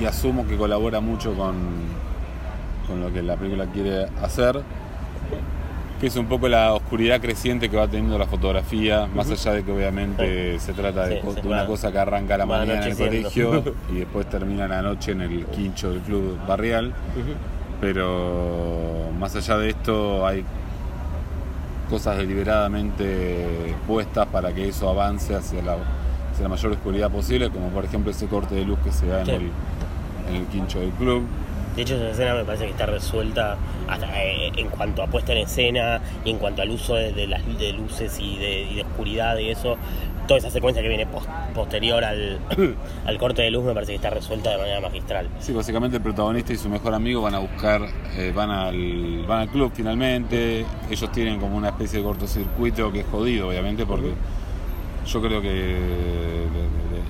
y 0.02 0.06
asumo 0.06 0.46
que 0.46 0.58
colabora 0.58 1.00
mucho 1.00 1.34
con, 1.36 1.56
con 2.86 3.00
lo 3.02 3.14
que 3.14 3.22
la 3.22 3.38
película 3.38 3.68
quiere 3.68 4.08
hacer, 4.22 4.62
que 6.04 6.08
es 6.08 6.18
un 6.18 6.26
poco 6.26 6.50
la 6.50 6.74
oscuridad 6.74 7.22
creciente 7.22 7.70
que 7.70 7.78
va 7.78 7.88
teniendo 7.88 8.18
la 8.18 8.26
fotografía, 8.26 9.08
más 9.16 9.32
allá 9.32 9.54
de 9.54 9.64
que 9.64 9.72
obviamente 9.72 10.60
se 10.60 10.74
trata 10.74 11.08
de, 11.08 11.16
Sí, 11.16 11.22
co- 11.26 11.34
sí, 11.34 11.40
de 11.42 11.48
una 11.48 11.66
cosa 11.66 11.94
que 11.94 11.98
arranca 11.98 12.36
a 12.36 12.40
la 12.40 12.46
mañana 12.46 12.86
en 12.86 12.92
el 12.92 12.98
colegio 12.98 13.64
y 13.90 14.00
después 14.00 14.30
termina 14.30 14.68
la 14.68 14.82
noche 14.82 15.14
en 15.14 15.22
el 15.22 15.46
quincho 15.46 15.92
del 15.92 16.02
club 16.02 16.38
barrial. 16.46 16.92
Pero 17.80 19.12
más 19.18 19.34
allá 19.38 19.58
de 19.60 19.70
esto 19.70 20.28
hay 20.28 20.44
cosas 21.90 22.18
deliberadamente 22.18 23.74
puestas 23.88 24.28
para 24.28 24.52
que 24.54 24.68
eso 24.68 24.90
avance 24.90 25.34
hacia 25.34 25.62
la, 25.62 25.76
hacia 26.34 26.44
la 26.44 26.50
mayor 26.50 26.74
oscuridad 26.74 27.10
posible, 27.12 27.50
como 27.50 27.70
por 27.70 27.86
ejemplo 27.86 28.12
ese 28.12 28.28
corte 28.28 28.56
de 28.56 28.66
luz 28.66 28.80
que 28.84 28.92
se 28.92 29.08
da 29.08 29.22
en, 29.22 29.26
Sí. 29.26 29.32
el, 29.32 29.52
en 30.30 30.36
el 30.42 30.46
quincho 30.48 30.82
del 30.82 30.90
club. 30.92 31.24
De 31.76 31.82
hecho, 31.82 31.96
esa 31.96 32.10
escena 32.12 32.36
me 32.36 32.44
parece 32.46 32.66
que 32.66 32.72
está 32.72 32.86
resuelta 32.86 33.58
hasta, 33.88 34.24
eh, 34.24 34.52
en 34.56 34.68
cuanto 34.70 35.02
a 35.02 35.08
puesta 35.08 35.32
en 35.32 35.40
escena 35.40 36.02
y 36.24 36.30
en 36.30 36.38
cuanto 36.38 36.62
al 36.62 36.70
uso 36.70 36.96
de, 36.96 37.12
de 37.14 37.26
las 37.28 37.42
de 37.58 37.74
luces 37.74 38.20
y 38.20 38.38
de, 38.38 38.62
y 38.72 38.76
de 38.76 38.82
oscuridad 38.84 39.38
y 39.38 39.50
eso. 39.50 39.78
Toda 40.28 40.38
esa 40.38 40.50
secuencia 40.52 40.82
que 40.82 40.88
viene 40.88 41.06
pos- 41.06 41.28
posterior 41.54 42.02
al, 42.04 42.40
al 43.06 43.18
corte 43.18 43.42
de 43.42 43.52
luz 43.52 43.66
me 43.66 43.74
parece 43.74 43.92
que 43.92 43.96
está 43.98 44.10
resuelta 44.10 44.52
de 44.52 44.58
manera 44.58 44.80
magistral. 44.80 45.28
Sí, 45.40 45.52
básicamente 45.52 45.98
el 45.98 46.04
protagonista 46.04 46.54
y 46.54 46.58
su 46.58 46.70
mejor 46.70 46.94
amigo 46.94 47.22
van 47.24 47.36
a 47.36 47.40
buscar, 47.40 47.82
eh, 48.16 48.32
van, 48.34 48.50
al, 48.50 49.26
van 49.28 49.40
al 49.42 49.50
club 49.50 49.72
finalmente. 49.76 50.66
Ellos 50.90 51.12
tienen 51.12 51.40
como 51.42 51.58
una 51.58 51.70
especie 51.70 52.00
de 52.00 52.06
cortocircuito 52.06 52.90
que 52.92 53.02
es 53.02 53.06
jodido, 53.08 53.50
obviamente, 53.50 53.86
porque 53.86 54.14
yo 55.08 55.22
creo 55.22 55.42
que 55.42 55.76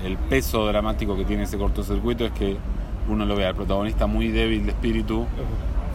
el 0.04 0.16
peso 0.28 0.66
dramático 0.66 1.16
que 1.16 1.24
tiene 1.24 1.44
ese 1.44 1.56
cortocircuito 1.56 2.24
es 2.26 2.32
que 2.32 2.56
uno 3.08 3.24
lo 3.26 3.36
ve 3.36 3.46
al 3.46 3.54
protagonista 3.54 4.06
muy 4.06 4.28
débil 4.28 4.64
de 4.66 4.72
espíritu 4.72 5.26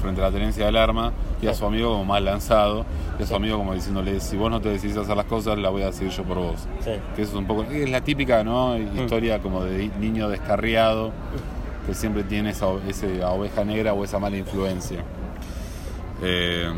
frente 0.01 0.22
a 0.22 0.25
la 0.25 0.32
tenencia 0.32 0.66
del 0.66 0.78
arma 0.78 1.12
y 1.42 1.48
a 1.48 1.54
su 1.54 1.66
amigo 1.66 1.92
como 1.92 2.06
más 2.06 2.22
lanzado 2.22 2.86
y 3.20 3.24
a 3.24 3.25
su 3.25 3.36
amigo 3.36 3.58
como 3.58 3.74
diciéndole 3.74 4.20
si 4.22 4.38
vos 4.38 4.50
no 4.50 4.62
te 4.62 4.70
decidís 4.70 4.96
hacer 4.98 5.18
las 5.18 5.25
cosas 5.25 5.58
la 5.58 5.70
voy 5.70 5.82
a 5.82 5.88
decidir 5.88 6.12
yo 6.13 6.24
por 6.24 6.38
vos 6.38 6.68
Sí. 6.84 6.92
que 7.16 7.22
eso 7.24 7.32
es 7.32 7.38
un 7.38 7.46
poco 7.46 7.63
es 7.63 7.89
la 7.89 8.01
típica 8.01 8.44
no 8.44 8.78
historia 8.78 9.39
como 9.39 9.63
de 9.63 9.89
niño 10.00 10.30
descarriado 10.30 11.12
que 11.86 11.94
siempre 11.94 12.24
tiene 12.24 12.51
esa, 12.51 12.68
esa 12.88 13.30
oveja 13.32 13.66
negra 13.66 13.94
o 13.94 14.04
esa 14.04 14.20
mala 14.20 14.38
influencia. 14.38 15.00
Eh, 16.22 16.70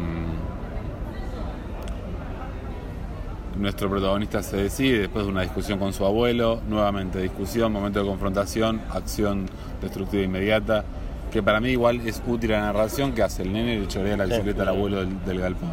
nuestro 3.57 3.89
protagonista 3.89 4.41
se 4.43 4.57
decide 4.57 4.99
después 4.99 5.25
de 5.25 5.31
una 5.31 5.41
discusión 5.41 5.79
con 5.79 5.93
su 5.93 6.05
abuelo, 6.05 6.61
nuevamente 6.67 7.19
discusión, 7.19 7.71
momento 7.71 7.99
de 7.99 8.05
confrontación, 8.05 8.81
acción 8.89 9.47
destructiva 9.81 10.23
inmediata, 10.23 10.85
que 11.31 11.41
para 11.41 11.59
mí 11.59 11.69
igual 11.69 12.01
es 12.05 12.21
útil 12.27 12.53
a 12.53 12.59
la 12.59 12.65
narración 12.67 13.13
que 13.13 13.23
hace 13.23 13.43
el 13.43 13.53
nene 13.53 13.79
le 13.79 13.87
chorea 13.87 14.17
la 14.17 14.25
bicicleta 14.25 14.63
al 14.63 14.69
abuelo 14.69 14.99
del, 14.99 15.25
del 15.25 15.39
galpón. 15.39 15.69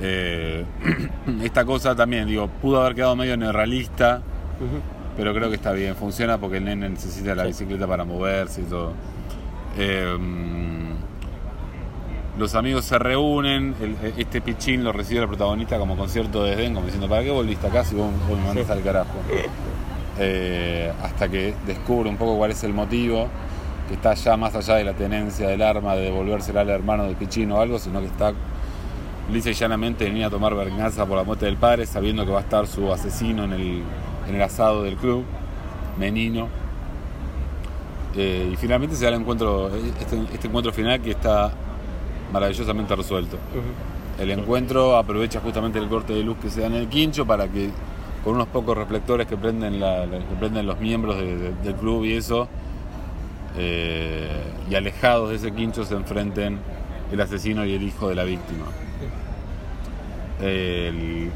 Eh, 0.00 0.64
esta 1.42 1.64
cosa 1.64 1.94
también, 1.94 2.26
digo, 2.26 2.48
pudo 2.48 2.80
haber 2.80 2.94
quedado 2.94 3.16
medio 3.16 3.36
neorrealista, 3.36 4.22
pero 5.16 5.34
creo 5.34 5.48
que 5.48 5.56
está 5.56 5.72
bien, 5.72 5.94
funciona 5.94 6.38
porque 6.38 6.58
el 6.58 6.64
nene 6.64 6.88
necesita 6.88 7.34
la 7.34 7.44
bicicleta 7.44 7.86
para 7.86 8.04
moverse 8.04 8.62
y 8.62 8.64
todo. 8.64 8.92
Eh, 9.76 10.83
los 12.38 12.54
amigos 12.54 12.84
se 12.84 12.98
reúnen, 12.98 13.74
el- 13.80 13.96
este 14.18 14.40
pichín 14.40 14.82
lo 14.82 14.92
recibe 14.92 15.20
el 15.22 15.28
protagonista 15.28 15.78
como 15.78 15.96
con 15.96 16.08
cierto 16.08 16.42
desdén, 16.42 16.74
como 16.74 16.86
diciendo, 16.86 17.08
¿para 17.08 17.22
qué 17.22 17.30
volviste 17.30 17.66
acá 17.66 17.84
si 17.84 17.94
vos, 17.94 18.08
vos 18.28 18.38
me 18.38 18.46
mandas 18.46 18.68
al 18.70 18.82
carajo? 18.82 19.10
Eh, 20.18 20.92
hasta 21.02 21.28
que 21.28 21.54
descubre 21.66 22.08
un 22.08 22.16
poco 22.16 22.36
cuál 22.36 22.50
es 22.50 22.62
el 22.64 22.72
motivo, 22.72 23.28
que 23.88 23.94
está 23.94 24.14
ya 24.14 24.36
más 24.36 24.54
allá 24.54 24.76
de 24.76 24.84
la 24.84 24.94
tenencia 24.94 25.48
del 25.48 25.62
arma, 25.62 25.94
de 25.94 26.02
devolvérsela 26.02 26.62
al 26.62 26.70
hermano 26.70 27.04
del 27.04 27.16
pichín 27.16 27.52
o 27.52 27.60
algo, 27.60 27.78
sino 27.78 28.00
que 28.00 28.06
está 28.06 28.32
lisa 29.32 29.50
y 29.50 29.54
llanamente 29.54 30.04
venía 30.04 30.26
a 30.26 30.30
tomar 30.30 30.54
venganza 30.54 31.06
por 31.06 31.16
la 31.16 31.24
muerte 31.24 31.46
del 31.46 31.56
padre, 31.56 31.86
sabiendo 31.86 32.24
que 32.24 32.32
va 32.32 32.38
a 32.38 32.42
estar 32.42 32.66
su 32.66 32.92
asesino 32.92 33.44
en 33.44 33.52
el, 33.52 33.82
en 34.28 34.34
el 34.34 34.42
asado 34.42 34.82
del 34.82 34.96
club, 34.96 35.24
Menino. 35.98 36.48
Eh, 38.16 38.50
y 38.52 38.56
finalmente 38.56 38.94
se 38.96 39.04
da 39.04 39.10
el 39.10 39.20
encuentro, 39.20 39.70
este, 40.00 40.16
este 40.32 40.46
encuentro 40.46 40.72
final 40.72 41.00
que 41.00 41.10
está 41.10 41.52
maravillosamente 42.34 42.94
resuelto. 42.96 43.38
El 44.18 44.30
encuentro 44.32 44.96
aprovecha 44.96 45.40
justamente 45.40 45.78
el 45.78 45.88
corte 45.88 46.12
de 46.12 46.22
luz 46.24 46.36
que 46.42 46.50
se 46.50 46.60
da 46.62 46.66
en 46.66 46.74
el 46.74 46.88
quincho 46.88 47.24
para 47.26 47.48
que 47.48 47.70
con 48.24 48.34
unos 48.34 48.48
pocos 48.48 48.76
reflectores 48.76 49.26
que 49.26 49.36
prenden, 49.36 49.78
la- 49.80 50.04
que 50.06 50.34
prenden 50.38 50.66
los 50.66 50.78
miembros 50.80 51.16
de- 51.16 51.36
de- 51.36 51.52
del 51.62 51.74
club 51.74 52.04
y 52.04 52.14
eso, 52.14 52.48
eh, 53.56 54.28
y 54.68 54.74
alejados 54.74 55.30
de 55.30 55.36
ese 55.36 55.52
quincho 55.52 55.84
se 55.84 55.94
enfrenten 55.94 56.58
el 57.12 57.20
asesino 57.20 57.64
y 57.64 57.72
el 57.74 57.82
hijo 57.82 58.08
de 58.08 58.14
la 58.16 58.24
víctima. 58.24 58.66
El, 60.40 61.30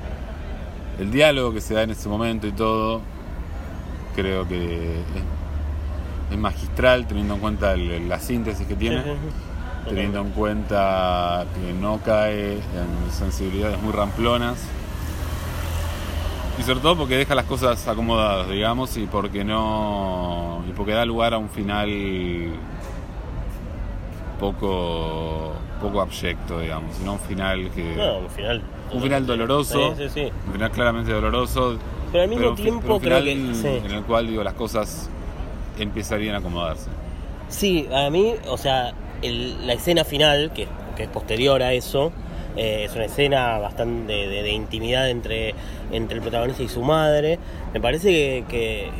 el 0.99 1.11
diálogo 1.11 1.53
que 1.53 1.61
se 1.61 1.75
da 1.75 1.83
en 1.83 1.91
ese 1.91 2.09
momento 2.09 2.47
y 2.47 2.53
todo, 2.53 3.01
creo 4.17 4.49
que 4.49 4.65
es, 4.65 6.33
es 6.33 6.39
magistral 6.39 7.07
teniendo 7.07 7.35
en 7.35 7.41
cuenta 7.41 7.73
el- 7.75 8.09
la 8.09 8.19
síntesis 8.19 8.67
que 8.67 8.75
tiene. 8.75 8.97
Teniendo 9.89 10.21
en 10.21 10.31
cuenta 10.31 11.47
que 11.55 11.73
no 11.73 11.99
cae 12.05 12.55
en 12.55 13.11
sensibilidades 13.13 13.81
muy 13.83 13.93
ramplonas 13.93 14.59
y 16.59 16.63
sobre 16.63 16.81
todo 16.81 16.97
porque 16.97 17.17
deja 17.17 17.35
las 17.35 17.45
cosas 17.47 17.87
acomodadas, 17.87 18.49
digamos, 18.51 18.97
y 18.97 19.07
porque 19.07 19.45
no 19.45 20.63
y 20.69 20.73
porque 20.73 20.93
da 20.93 21.05
lugar 21.05 21.35
a 21.35 21.39
un 21.39 21.49
final 21.49 21.89
poco 24.41 25.53
poco 25.81 26.01
abyecto, 26.01 26.59
digamos, 26.61 26.97
sino 26.97 27.13
un 27.13 27.21
final 27.21 27.71
que 27.71 27.95
No, 27.97 28.19
un 28.19 28.31
final. 28.31 28.63
un 28.93 29.03
final 29.03 29.27
doloroso, 29.27 29.95
Sí, 29.97 30.09
sí, 30.09 30.11
sí. 30.27 30.33
un 30.47 30.53
final 30.53 30.71
claramente 30.73 31.13
doloroso, 31.13 31.79
Pero 32.11 32.25
al 32.25 32.29
mismo 32.29 32.49
un 32.51 32.57
fi- 32.57 32.63
tiempo 32.65 32.95
un 32.95 33.01
creo 33.01 33.21
final 33.21 33.25
que. 33.25 33.55
sí. 33.55 33.87
en 33.87 33.91
el 33.93 34.03
cual 34.03 34.27
digo 34.27 34.43
las 34.43 34.55
cosas 34.55 35.09
empezarían 35.79 36.35
a 36.35 36.39
acomodarse. 36.39 36.91
Sí, 37.49 37.89
a 37.95 38.11
mí, 38.11 38.35
o 38.49 38.57
sea, 38.59 38.93
la 39.23 39.73
escena 39.73 40.05
final, 40.05 40.53
que, 40.53 40.67
que 40.97 41.05
es 41.05 41.09
posterior 41.09 41.63
a 41.63 41.73
eso, 41.73 42.13
eh, 42.59 42.85
es 42.87 42.95
una 42.97 43.05
escena 43.05 43.59
bastante 43.59 44.13
de, 44.13 44.51
intimidad 44.51 45.09
entre, 45.09 45.55
entre 45.93 46.17
el 46.17 46.23
protagonista 46.23 46.63
y 46.63 46.69
su 46.69 46.83
madre. 46.83 47.39
Me 47.73 47.81
parece 47.81 48.45
que, 48.49 48.91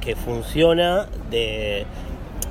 que, 0.00 0.16
funciona 0.16 1.08
de 1.28 1.84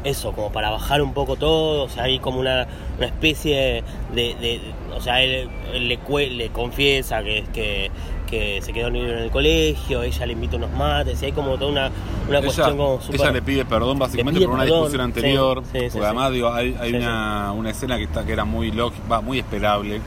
eso, 0.03 0.33
como 0.33 0.51
para 0.51 0.69
bajar 0.69 1.01
un 1.01 1.13
poco 1.13 1.37
todo, 1.37 1.83
o 1.83 1.89
sea, 1.89 2.03
hay 2.03 2.19
como 2.19 2.39
una, 2.39 2.67
una 2.97 3.05
especie 3.05 3.83
de, 4.13 4.59
o 4.93 4.99
sea, 4.99 5.21
él, 5.23 5.49
le 5.73 6.49
confiesa 6.49 7.23
que, 7.23 7.45
que, 7.53 7.89
que 8.31 8.59
se 8.63 8.73
quedó 8.73 8.87
en 8.87 8.95
el 8.95 9.29
colegio, 9.29 10.01
ella 10.01 10.25
le 10.25 10.33
invita 10.33 10.57
unos 10.57 10.71
mates, 10.71 11.21
y 11.21 11.25
hay 11.25 11.31
como 11.33 11.55
toda 11.57 11.69
una, 11.71 11.91
una 12.27 12.37
ella, 12.39 12.41
cuestión 12.45 12.77
como 12.77 12.99
ella 13.11 13.31
le 13.31 13.41
pide 13.43 13.65
perdón 13.65 13.99
básicamente 13.99 14.39
pide 14.39 14.47
por 14.47 14.55
una 14.55 14.63
perdón, 14.63 14.79
discusión 14.79 15.01
anterior. 15.01 15.63
sí, 15.63 15.69
sí, 15.71 15.79
sí, 15.79 15.81
porque 15.91 15.99
sí. 15.99 16.05
además 16.05 16.31
digo, 16.31 16.51
hay, 16.53 16.95
una, 16.95 17.51
una 17.51 17.69
escena 17.69 17.97
que 17.97 18.03
está 18.05 18.25
que 18.25 18.33
era 18.33 18.45
muy 18.45 18.71
lógica, 18.71 19.21
muy 19.21 19.37
esperable, 19.37 19.99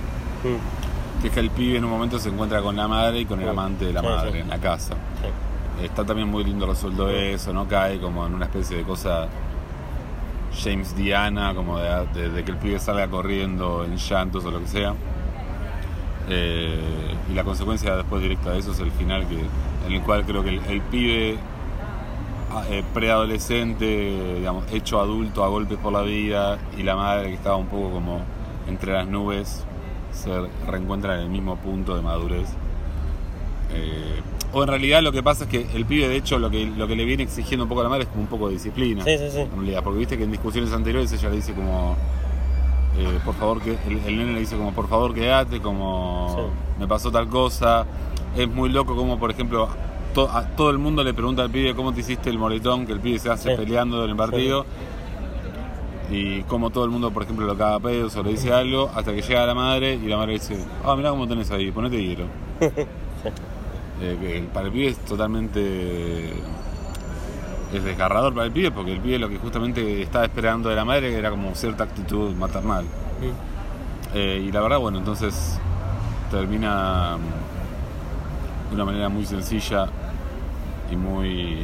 Mm, 0.45 1.21
que 1.23 1.29
es 1.29 1.33
que 1.35 1.41
el 1.41 1.51
pibe 1.51 1.79
en 1.79 1.85
un 1.85 1.91
momento 1.91 2.19
se 2.19 2.29
encuentra 2.29 2.61
con 2.61 2.77
la 2.77 2.87
madre 2.89 3.21
y 3.21 3.25
con 3.25 3.41
el 3.41 3.49
amante 3.49 3.85
de 3.87 3.93
la 3.95 4.03
madre 4.03 4.41
en 4.41 4.49
la 4.49 4.59
casa. 4.59 4.95
Está 5.83 6.05
también 6.05 6.29
muy 6.29 6.45
lindo 6.45 6.67
resuelto 6.67 7.09
eso, 7.11 7.53
no 7.53 7.67
cae 7.67 7.99
como 7.99 8.27
en 8.27 8.35
una 8.35 8.45
especie 8.45 8.77
de 8.77 8.83
cosa 8.85 9.27
James 10.63 10.95
Diana, 10.95 11.53
como 11.55 11.79
de, 11.79 12.07
de- 12.15 12.29
de 12.31 12.45
que 12.45 12.51
el 12.53 12.59
pibe 12.59 12.79
salga 12.79 13.09
corriendo 13.09 13.85
en 13.85 13.97
llantos 13.97 14.45
o 14.45 14.51
lo 14.51 14.61
que 14.61 14.69
sea. 14.69 14.95
Eh, 16.29 16.81
y 17.31 17.35
la 17.35 17.45
consecuencia 17.45 17.97
después 17.97 18.23
directa 18.23 18.53
de 18.53 18.59
eso 18.59 18.73
es 18.73 18.81
el 18.81 18.91
final 18.93 19.27
que, 19.27 19.39
en 19.87 19.93
el 19.93 20.03
cual 20.03 20.25
creo 20.25 20.43
que 20.43 20.51
el, 20.51 20.61
el 20.69 20.81
pibe 20.81 21.37
ah, 22.51 22.65
eh, 22.71 22.83
preadolescente, 22.95 24.37
digamos, 24.37 24.65
hecho 24.73 25.01
adulto 25.01 25.45
a 25.45 25.49
golpes 25.49 25.79
por 25.79 25.93
la 25.93 26.03
vida 26.03 26.59
y 26.79 26.83
la 26.83 26.97
madre 26.97 27.29
que 27.29 27.35
estaba 27.35 27.57
un 27.57 27.67
poco 27.67 27.91
como 27.91 28.21
entre 28.69 28.93
las 28.93 29.07
nubes 29.07 29.65
se 30.13 30.31
reencuentran 30.67 31.19
en 31.19 31.25
el 31.25 31.31
mismo 31.31 31.57
punto 31.57 31.97
de 31.97 32.03
madurez. 32.03 32.49
Eh, 33.73 34.21
o 34.53 34.63
en 34.63 34.69
realidad 34.69 35.03
lo 35.03 35.11
que 35.11 35.23
pasa 35.23 35.45
es 35.45 35.51
que 35.51 35.67
el 35.75 35.85
pibe 35.85 36.09
de 36.09 36.17
hecho 36.17 36.39
lo 36.39 36.49
que, 36.49 36.65
lo 36.65 36.87
que 36.87 36.95
le 36.95 37.05
viene 37.05 37.25
exigiendo 37.25 37.65
un 37.65 37.69
poco 37.69 37.81
a 37.81 37.85
la 37.85 37.91
madre 37.91 38.05
es 38.05 38.09
como 38.09 38.23
un 38.23 38.29
poco 38.29 38.47
de 38.49 38.55
disciplina. 38.55 39.03
Sí, 39.05 39.19
sí, 39.19 39.31
sí. 39.31 39.41
En 39.41 39.51
realidad, 39.51 39.83
porque 39.83 39.99
viste 39.99 40.17
que 40.17 40.25
en 40.25 40.31
discusiones 40.31 40.73
anteriores 40.73 41.13
ella 41.13 41.29
le 41.29 41.37
dice 41.37 41.53
como, 41.53 41.97
eh, 42.97 43.19
por 43.25 43.35
favor, 43.35 43.61
que 43.61 43.71
el, 43.89 43.99
el 44.07 44.17
nene 44.17 44.33
le 44.35 44.41
dice 44.41 44.57
como, 44.57 44.73
por 44.73 44.89
favor, 44.89 45.13
quédate, 45.15 45.61
como, 45.61 46.35
Sí. 46.37 46.81
me 46.81 46.87
pasó 46.89 47.11
tal 47.11 47.29
cosa. 47.29 47.87
Es 48.37 48.49
muy 48.49 48.69
loco 48.69 48.95
como, 48.97 49.19
por 49.19 49.31
ejemplo, 49.31 49.69
to- 50.15 50.31
a 50.31 50.47
todo 50.57 50.71
el 50.71 50.79
mundo 50.79 51.03
le 51.05 51.13
pregunta 51.15 51.43
al 51.43 51.51
pibe 51.51 51.75
cómo 51.75 51.93
te 51.93 52.01
hiciste 52.01 52.31
el 52.31 52.39
moretón, 52.39 52.87
que 52.87 52.93
el 52.93 53.01
pibe 53.01 53.19
se 53.19 53.31
hace 53.31 53.51
Sí. 53.51 53.57
peleando 53.57 54.03
en 54.05 54.11
el 54.11 54.17
partido. 54.17 54.65
Y 56.11 56.43
como 56.43 56.71
todo 56.71 56.85
el 56.85 56.91
mundo, 56.91 57.11
por 57.11 57.23
ejemplo, 57.23 57.47
lo 57.47 57.57
caga 57.57 57.77
a 57.77 57.81
pedos 57.81 58.15
o 58.17 58.23
le 58.23 58.31
dice 58.31 58.53
algo, 58.53 58.91
hasta 58.95 59.15
que 59.15 59.23
llega 59.23 59.47
la 59.47 59.55
madre 59.55 59.95
y 59.95 60.07
la 60.07 60.17
madre 60.19 60.35
dice, 60.35 60.57
ah, 60.85 60.95
mirá 60.97 61.11
cómo 61.11 61.27
tenés 61.27 61.51
ahí, 61.51 61.71
ponete 61.71 62.01
hielo. 62.03 62.25
Eh, 64.03 64.45
para 64.53 64.67
el 64.67 64.73
pibe 64.73 64.89
es 64.89 64.99
totalmente 64.99 66.33
es 67.79 67.85
desgarrador 67.85 68.33
para 68.35 68.47
el 68.47 68.53
pibe 68.53 68.71
porque 68.71 68.93
el 68.93 69.01
pibe 69.01 69.19
lo 69.19 69.29
que 69.29 69.39
justamente 69.39 70.03
estaba 70.03 70.25
esperando 70.25 70.69
de 70.69 70.77
la 70.77 70.85
madre 70.85 71.17
era 71.17 71.31
como 71.31 71.55
cierta 71.55 71.85
actitud 71.85 72.35
maternal 72.35 72.85
Mm. 73.21 74.17
Eh, 74.17 74.45
y 74.49 74.53
la 74.53 74.61
verdad 74.61 74.79
bueno 74.79 74.99
entonces 74.99 75.59
termina 76.31 77.17
mm, 77.17 78.69
de 78.71 78.75
una 78.75 78.85
manera 78.85 79.09
muy 79.09 79.25
sencilla 79.25 79.87
y 80.91 80.97
muy 80.97 81.59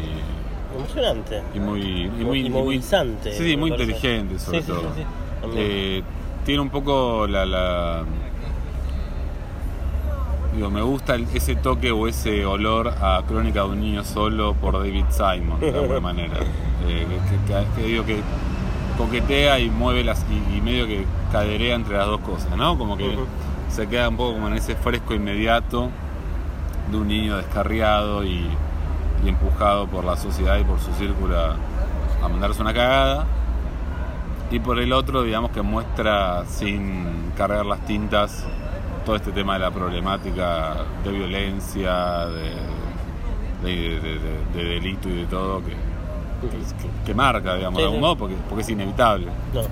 Emocionante. 0.77 1.43
y 1.55 1.59
muy 1.59 1.81
y 1.81 2.09
muy, 2.25 2.41
Y 2.41 2.47
y 2.47 2.51
muy- 2.51 2.63
movilizante, 2.63 3.33
sí, 3.33 3.57
muy 3.57 3.71
inteligente 3.71 4.39
sobre 4.39 4.61
Sí, 4.63 4.67
sí, 4.67 4.73
todo 4.73 4.83
sí. 4.95 5.03
Eh, 5.57 6.03
tiene 6.45 6.61
un 6.61 6.71
poco 6.71 7.27
la, 7.27 7.45
la 7.45 8.03
digo, 10.55 10.71
me 10.71 10.83
gusta 10.83 11.15
el- 11.15 11.27
ese 11.35 11.55
toque 11.57 11.91
o 11.91 12.07
ese 12.09 12.45
olor 12.45 12.89
a 12.89 13.23
Crónica 13.27 13.61
de 13.63 13.69
un 13.69 13.81
niño 13.81 14.05
solo 14.05 14.55
por 14.55 14.75
David 14.75 15.05
Simon, 15.11 15.61
de 15.61 15.71
alguna 15.79 16.01
manera. 16.13 16.35
Eh, 16.89 17.07
que, 17.47 17.53
que- 17.53 17.67
que 17.83 17.87
digo 17.89 18.05
que 18.05 18.21
coquetea 18.99 19.59
y 19.61 19.71
mueve 19.71 20.05
las 20.05 20.25
y, 20.31 20.57
y 20.57 20.61
medio 20.61 20.87
que 20.87 21.05
caderea 21.33 21.75
entre 21.75 21.97
las 21.97 22.07
dos 22.07 22.21
cosas, 22.21 22.57
¿no? 22.57 22.77
Como 22.77 22.97
que 22.97 23.17
se 23.71 23.87
queda 23.89 24.09
un 24.09 24.17
poco 24.17 24.35
como 24.35 24.49
en 24.49 24.55
ese 24.55 24.75
fresco 24.75 25.15
inmediato 25.15 25.89
de 26.91 26.97
un 26.97 27.07
niño 27.09 27.37
descarriado 27.37 28.25
y, 28.25 28.47
y 29.25 29.29
empujado 29.29 29.87
por 29.87 30.05
la 30.05 30.17
sociedad 30.17 30.59
y 30.59 30.65
por 30.65 30.81
su 30.81 30.93
círculo 30.95 31.39
a, 31.39 31.55
a 32.25 32.29
mandarse 32.29 32.61
una 32.61 32.75
cagada. 32.75 33.27
Y 34.51 34.59
por 34.59 34.81
el 34.81 34.93
otro, 34.93 35.23
digamos 35.23 35.53
que 35.53 35.63
muestra 35.63 36.45
sin 36.47 37.31
cargar 37.37 37.65
las 37.67 37.79
tintas 37.87 38.45
todo 39.11 39.17
este 39.17 39.33
tema 39.33 39.55
de 39.55 39.59
la 39.59 39.73
problemática 39.73 40.77
de 41.03 41.11
violencia, 41.11 42.27
de, 42.27 42.51
de- 43.69 44.01
de- 44.01 44.19
de- 44.21 44.45
de 44.55 44.65
delito 44.75 45.09
y 45.09 45.13
de 45.17 45.25
todo 45.27 45.61
que, 45.65 45.71
que- 45.71 47.07
que 47.07 47.13
marca, 47.15 47.57
digamos, 47.57 47.77
Sí, 47.79 47.83
de 47.83 47.87
algún 47.89 48.01
modo, 48.03 48.17
porque, 48.17 48.37
porque 48.49 48.63
es 48.63 48.69
inevitable. 48.69 49.27
No, 49.53 49.63
no. 49.63 49.69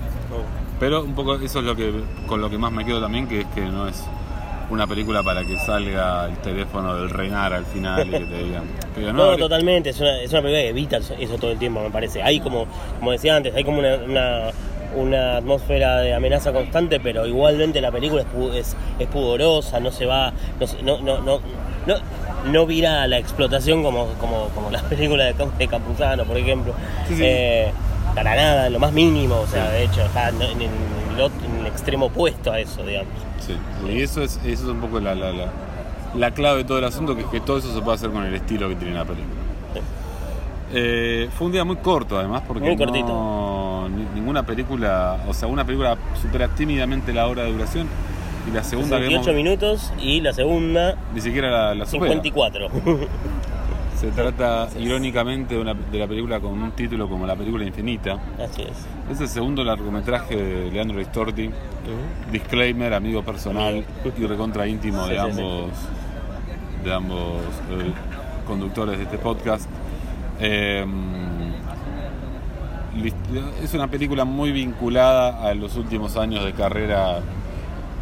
Pero 0.77 1.03
un 1.03 1.15
poco 1.15 1.35
eso 1.35 1.59
es 1.59 1.65
lo 1.65 1.73
que 1.73 1.93
con 2.27 2.41
lo 2.41 2.49
que 2.49 2.57
más 2.57 2.71
me 2.73 2.83
quedo 2.83 2.99
también, 2.99 3.27
que 3.29 3.41
es 3.41 3.47
que 3.47 3.61
no 3.61 3.87
es 3.87 4.03
una 4.69 4.85
película 4.85 5.23
para 5.23 5.45
que 5.45 5.57
salga 5.59 6.25
el 6.27 6.35
teléfono 6.39 6.95
del 6.95 7.09
Reinar 7.09 7.53
al 7.53 7.65
final 7.65 8.07
y 8.07 8.11
que 8.11 8.19
te 8.19 8.43
digan. 8.43 8.63
No, 9.15 9.37
totalmente, 9.37 9.91
es 9.91 9.99
una, 10.01 10.19
es 10.21 10.29
una 10.33 10.41
película 10.41 10.61
que 10.63 10.69
evita 10.69 10.97
eso 10.97 11.13
eso 11.17 11.35
todo 11.37 11.51
el 11.51 11.57
tiempo, 11.57 11.81
me 11.81 11.89
parece. 11.91 12.21
Hay 12.21 12.41
como, 12.41 12.65
como 12.99 13.11
decía 13.13 13.37
antes, 13.37 13.55
hay 13.55 13.63
como 13.63 13.79
una, 13.79 13.95
una, 13.95 14.39
una 14.95 15.37
atmósfera 15.37 15.97
de 16.01 16.13
amenaza 16.13 16.51
constante, 16.51 16.99
pero 16.99 17.25
igualmente 17.27 17.79
la 17.81 17.91
película 17.91 18.23
es, 18.23 18.55
es, 18.55 18.75
es 18.99 19.07
pudorosa, 19.07 19.79
no 19.79 19.91
se 19.91 20.05
va, 20.05 20.33
no, 20.59 20.67
no, 20.83 21.01
no, 21.01 21.19
no, 21.21 21.39
no, 21.85 21.95
no 22.51 22.65
vira 22.65 23.03
a 23.03 23.07
la 23.07 23.17
explotación 23.17 23.83
como, 23.83 24.07
como, 24.19 24.45
como 24.55 24.71
las 24.71 24.83
películas 24.89 25.37
de, 25.37 25.45
de 25.57 25.67
Campuzano, 25.67 26.23
por 26.25 26.37
ejemplo. 26.37 26.73
Sí, 27.07 27.15
sí. 27.15 27.21
Eh, 27.25 27.71
para 28.15 28.35
nada, 28.35 28.69
lo 28.69 28.79
más 28.79 28.91
mínimo, 28.91 29.35
o 29.39 29.47
sea, 29.47 29.69
de 29.69 29.83
hecho, 29.83 30.01
está 30.01 30.29
en, 30.29 30.41
en 30.41 30.61
el, 30.61 31.19
ot- 31.19 31.45
en 31.45 31.59
el 31.61 31.67
extremo 31.67 32.07
opuesto 32.07 32.51
a 32.51 32.59
eso, 32.59 32.83
digamos. 32.83 33.13
Sí, 33.39 33.55
y 33.87 34.01
eso 34.01 34.23
es, 34.23 34.37
eso 34.37 34.63
es 34.63 34.69
un 34.69 34.81
poco 34.81 34.99
la, 34.99 35.13
la, 35.13 35.31
la, 35.31 35.45
la 36.15 36.31
clave 36.31 36.59
de 36.59 36.63
todo 36.65 36.79
el 36.79 36.85
asunto, 36.85 37.15
que 37.15 37.21
es 37.21 37.27
que 37.27 37.39
todo 37.39 37.59
eso 37.59 37.71
se 37.73 37.79
puede 37.81 37.95
hacer 37.95 38.09
con 38.09 38.25
el 38.25 38.33
estilo 38.33 38.67
que 38.67 38.75
tiene 38.75 38.95
la 38.95 39.05
película. 39.05 39.35
Eh, 40.71 41.29
fue 41.35 41.47
un 41.47 41.53
día 41.53 41.63
muy 41.63 41.77
corto 41.77 42.17
además, 42.19 42.43
porque 42.47 42.65
Muy 42.65 42.75
no- 42.75 42.85
cortito. 42.85 43.07
Ninguna 44.13 44.43
película, 44.45 45.17
o 45.27 45.33
sea, 45.33 45.47
una 45.47 45.65
película 45.65 45.97
supera 46.21 46.47
tímidamente 46.49 47.13
la 47.13 47.27
hora 47.27 47.43
de 47.43 47.51
duración 47.51 47.87
y 48.49 48.51
la 48.51 48.63
segunda 48.63 48.97
que 48.97 49.05
68 49.05 49.29
hemos, 49.29 49.35
minutos 49.35 49.93
y 49.99 50.21
la 50.21 50.33
segunda 50.33 50.95
ni 51.13 51.21
siquiera 51.21 51.49
la, 51.49 51.75
la 51.75 51.85
supera. 51.85 52.13
54. 52.13 52.69
Se 53.99 54.11
trata 54.11 54.69
irónicamente 54.79 55.55
de, 55.55 55.61
una, 55.61 55.73
de 55.73 55.99
la 55.99 56.07
película 56.07 56.39
con 56.39 56.51
un 56.51 56.71
título 56.71 57.09
como 57.09 57.27
La 57.27 57.35
película 57.35 57.65
infinita. 57.65 58.17
Así 58.41 58.61
es. 58.61 58.87
Es 59.11 59.19
el 59.19 59.27
segundo 59.27 59.61
largometraje 59.61 60.37
de 60.37 60.71
Leandro 60.71 60.97
Ristorti. 60.97 61.49
Disclaimer, 62.31 62.93
amigo 62.93 63.23
personal 63.23 63.83
y 64.17 64.25
recontra 64.25 64.67
íntimo 64.67 65.05
de 65.05 65.19
Sí, 65.19 65.25
sí, 65.25 65.33
sí. 65.33 65.41
ambos, 65.41 65.71
de 66.85 66.93
ambos 66.93 67.41
eh, 67.71 67.91
conductores 68.47 68.97
de 68.99 69.03
este 69.03 69.17
podcast. 69.17 69.69
Eh, 70.39 70.85
es 73.63 73.73
una 73.73 73.87
película 73.87 74.25
muy 74.25 74.51
vinculada 74.51 75.47
a 75.47 75.53
los 75.53 75.75
últimos 75.75 76.17
años 76.17 76.43
de 76.43 76.53
carrera 76.53 77.21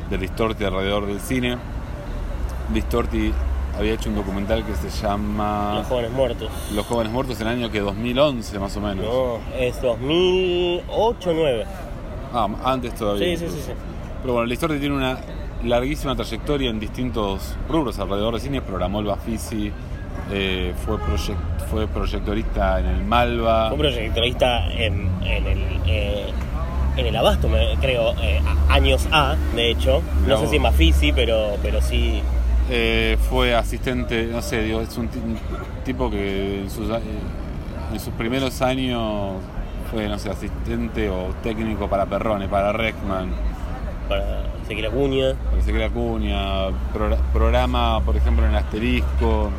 de 0.10 0.18
Listorti 0.18 0.64
alrededor 0.64 1.06
del 1.06 1.20
cine. 1.20 1.58
Listorti 2.74 3.34
había 3.78 3.94
hecho 3.94 4.10
un 4.10 4.16
documental 4.16 4.66
que 4.66 4.76
se 4.76 4.90
llama 4.90 5.76
Los 5.76 5.88
jóvenes 5.88 6.12
muertos. 6.12 6.50
Los 6.74 6.86
jóvenes 6.86 7.14
muertos 7.14 7.40
en 7.42 7.48
el 7.48 7.54
año 7.54 7.72
que 7.72 7.80
2011 7.80 8.60
más 8.60 8.76
o 8.78 8.82
menos. 8.82 9.06
No, 9.06 9.40
es 9.58 9.82
2008 9.82 11.32
9. 11.34 11.66
Ah, 12.34 12.48
antes 12.64 12.96
todavía. 12.96 13.38
Sí, 13.38 13.46
sí, 13.46 13.52
sí, 13.52 13.62
sí. 13.68 13.72
Pero 14.22 14.34
bueno, 14.34 14.48
la 14.48 14.54
historia 14.54 14.80
tiene 14.80 14.96
una 14.96 15.18
larguísima 15.64 16.16
trayectoria 16.16 16.70
en 16.70 16.80
distintos 16.80 17.56
rubros 17.70 18.00
alrededor 18.00 18.34
de 18.34 18.40
cine. 18.40 18.62
Programó 18.62 19.00
el 19.00 19.06
Bafisi, 19.06 19.72
eh, 20.32 20.74
fue, 20.86 20.98
proyec- 20.98 21.66
fue 21.70 21.88
proyectorista 21.88 22.80
en 22.80 22.86
el 22.88 23.04
Malva. 23.04 23.72
Un 23.72 23.80
proyectorista 23.80 24.72
en, 24.74 25.10
en 25.24 25.46
el 25.48 25.60
eh, 25.86 26.26
en 26.98 27.06
el 27.06 27.16
Abasto, 27.16 27.48
creo, 27.80 28.14
eh, 28.22 28.42
años 28.70 29.08
A, 29.12 29.36
de 29.56 29.70
hecho. 29.72 30.02
No 30.28 30.40
sé 30.40 30.48
si 30.48 30.56
en 30.56 30.64
Bafisi, 30.64 31.12
pero, 31.14 31.56
pero 31.62 31.80
sí. 31.82 32.22
Fue 33.30 33.54
asistente, 33.56 34.26
no 34.32 34.42
sé, 34.42 34.64
digo, 34.64 34.82
es 34.82 34.98
un, 34.98 35.08
ti- 35.08 35.20
un 35.24 35.38
tipo 35.86 36.10
que 36.10 36.62
en 36.62 36.70
sus, 36.72 36.90
en 36.90 38.00
sus 38.00 38.14
primeros 38.16 38.62
años 38.62 39.36
fue, 39.92 40.08
no 40.10 40.18
sé, 40.20 40.30
asistente 40.32 41.08
o 41.10 41.28
técnico 41.44 41.88
para 41.88 42.06
Perrone, 42.08 42.48
para 42.50 42.74
Reckman, 42.74 43.30
Para 44.10 44.44
seguir 44.68 44.86
Acuña. 44.88 45.36
para 45.50 45.62
Ezequiel 45.62 45.84
Acuña, 45.84 46.68
pro- 46.94 47.16
programa, 47.32 48.02
por 48.02 48.18
ejemplo, 48.18 48.46
en 48.46 48.56
Asterisco. 48.56 49.50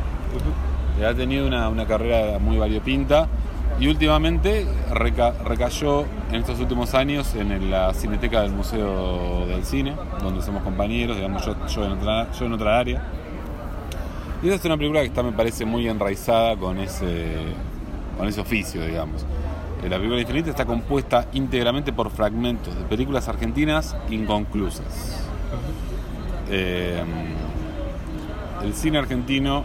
Ha 1.03 1.13
tenido 1.13 1.47
una, 1.47 1.69
una 1.69 1.85
carrera 1.85 2.39
muy 2.39 2.57
variopinta 2.57 3.27
y 3.79 3.87
últimamente 3.87 4.67
reca- 4.91 5.33
recayó 5.45 6.03
en 6.29 6.35
estos 6.35 6.59
últimos 6.59 6.93
años 6.93 7.33
en 7.35 7.71
la 7.71 7.93
Cineteca 7.93 8.41
del 8.41 8.51
Museo 8.51 9.45
del 9.47 9.63
Cine, 9.63 9.95
donde 10.21 10.41
somos 10.41 10.61
compañeros, 10.63 11.15
digamos, 11.15 11.45
yo, 11.45 11.55
yo 11.67 11.85
en, 11.85 11.91
otra, 11.93 12.31
yo 12.33 12.45
en 12.45 12.53
otra 12.53 12.77
área. 12.77 13.01
Y 14.43 14.47
esta 14.47 14.55
es 14.59 14.65
una 14.65 14.77
película 14.77 14.99
que 15.01 15.07
está, 15.07 15.23
me 15.23 15.31
parece, 15.31 15.65
muy 15.65 15.87
enraizada 15.87 16.57
con 16.57 16.77
ese, 16.79 17.35
con 18.17 18.27
ese 18.27 18.41
oficio, 18.41 18.85
digamos. 18.85 19.25
Eh, 19.83 19.89
La 19.89 19.95
película 19.95 20.19
Infinita 20.19 20.49
está 20.49 20.65
compuesta 20.65 21.27
íntegramente 21.31 21.93
por 21.93 22.09
fragmentos 22.09 22.75
de 22.75 22.83
películas 22.83 23.29
argentinas 23.29 23.95
inconclusas. 24.09 25.25
Eh, 26.49 27.01
el 28.63 28.73
cine 28.73 28.97
argentino 28.97 29.63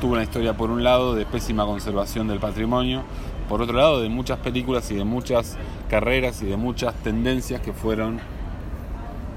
tuvo 0.00 0.14
una 0.14 0.22
historia, 0.22 0.54
por 0.54 0.70
un 0.70 0.82
lado, 0.82 1.14
de 1.14 1.26
pésima 1.26 1.66
conservación 1.66 2.26
del 2.26 2.40
patrimonio, 2.40 3.02
por 3.48 3.62
otro 3.62 3.76
lado, 3.76 4.00
de 4.00 4.08
muchas 4.08 4.38
películas 4.38 4.90
y 4.90 4.94
de 4.94 5.04
muchas 5.04 5.56
carreras 5.88 6.42
y 6.42 6.46
de 6.46 6.56
muchas 6.56 6.94
tendencias 6.96 7.60
que 7.60 7.72
fueron 7.72 8.18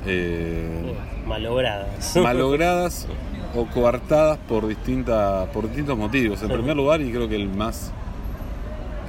eh, 0.06 0.96
Malogradas. 1.28 2.16
malogradas 2.22 3.08
o 3.56 3.66
coartadas 3.66 4.38
por, 4.48 4.68
distintas, 4.68 5.48
por 5.50 5.66
distintos 5.66 5.98
motivos. 5.98 6.42
En 6.42 6.50
primer 6.50 6.76
lugar, 6.76 7.02
y 7.02 7.12
creo 7.12 7.28
que 7.28 7.36
el 7.36 7.50
más, 7.50 7.92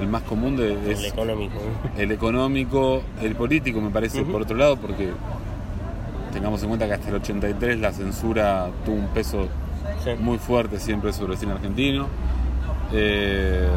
el 0.01 0.09
más 0.09 0.23
común 0.23 0.57
de, 0.57 0.73
El 0.73 0.91
es 0.91 1.05
económico. 1.05 1.59
el 1.97 2.11
económico, 2.13 3.03
el 3.23 3.35
político, 3.37 3.81
me 3.81 3.91
parece, 3.91 4.23
por 4.23 4.43
otro 4.43 4.57
lado, 4.57 4.77
porque 4.77 5.11
tengamos 6.33 6.63
en 6.63 6.69
cuenta 6.69 6.87
que 6.87 6.95
hasta 6.95 7.09
el 7.09 7.17
83 7.17 7.79
la 7.79 7.93
censura 7.93 8.69
tuvo 8.85 8.97
un 8.97 9.09
peso 9.09 9.49
Muy 10.21 10.39
fuerte 10.39 10.79
siempre 10.79 11.13
sobre 11.13 11.33
el 11.33 11.39
cine 11.39 11.53
argentino. 11.53 12.09
Eh, 12.93 13.69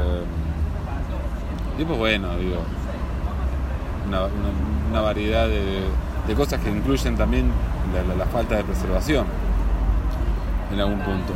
y 1.79 1.85
pues 1.85 1.97
bueno, 1.97 2.37
digo, 2.37 2.57
una, 4.07 5.01
variedad 5.01 5.47
de, 5.47 6.35
cosas 6.35 6.59
que 6.59 6.69
incluyen 6.69 7.15
también 7.15 7.51
la, 8.17 8.25
falta 8.25 8.55
de 8.55 8.63
preservación 8.63 9.25
en 10.73 10.79
algún 10.79 10.99
punto. 10.99 11.33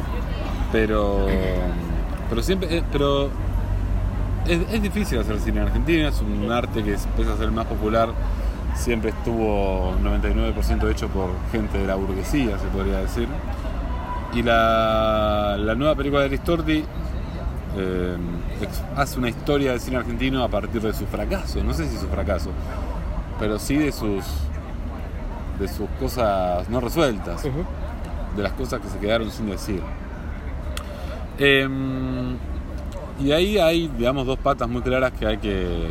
Pero, 0.71 1.27
pero 2.29 2.41
siempre, 2.41 2.77
eh, 2.77 2.83
pero 2.91 3.29
es, 4.47 4.81
difícil 4.81 5.19
hacer 5.19 5.39
cine 5.39 5.61
en 5.61 5.67
Argentina, 5.67 6.07
es 6.09 6.21
un 6.21 6.51
arte 6.51 6.83
que 6.83 6.93
empieza 6.93 7.33
a 7.33 7.37
ser 7.37 7.51
más 7.51 7.67
popular, 7.67 8.09
siempre 8.75 9.11
estuvo 9.11 9.93
99% 10.03 10.89
hecho 10.89 11.07
por 11.09 11.29
gente 11.51 11.77
de 11.77 11.87
la 11.87 11.95
burguesía, 11.95 12.57
se 12.57 12.67
podría 12.67 12.99
decir. 12.99 13.27
Y 14.33 14.43
la, 14.43 15.57
la 15.59 15.75
nueva 15.75 15.95
película 15.95 16.21
de 16.23 16.29
Ristorti 16.29 16.83
eh, 17.77 18.17
hace 18.95 19.19
una 19.19 19.29
historia 19.29 19.71
del 19.71 19.79
cine 19.79 19.97
argentino 19.97 20.43
a 20.43 20.47
partir 20.47 20.81
de 20.81 20.93
su 20.93 21.05
fracaso, 21.05 21.63
no 21.63 21.73
sé 21.73 21.87
si 21.87 21.97
su 21.97 22.07
fracaso, 22.07 22.49
pero 23.39 23.59
sí 23.59 23.75
de 23.75 23.91
sus 23.91 24.23
de 25.59 25.67
sus 25.67 25.89
cosas 25.99 26.67
no 26.69 26.79
resueltas, 26.79 27.43
de 27.43 28.43
las 28.43 28.53
cosas 28.53 28.81
que 28.81 28.89
se 28.89 28.97
quedaron 28.99 29.29
sin 29.31 29.49
decir. 29.49 29.81
Em, 31.37 32.35
y 33.19 33.31
ahí 33.31 33.57
hay, 33.57 33.87
digamos, 33.97 34.25
dos 34.25 34.39
patas 34.39 34.67
muy 34.67 34.81
claras 34.81 35.11
que 35.13 35.27
hay 35.27 35.37
que 35.37 35.87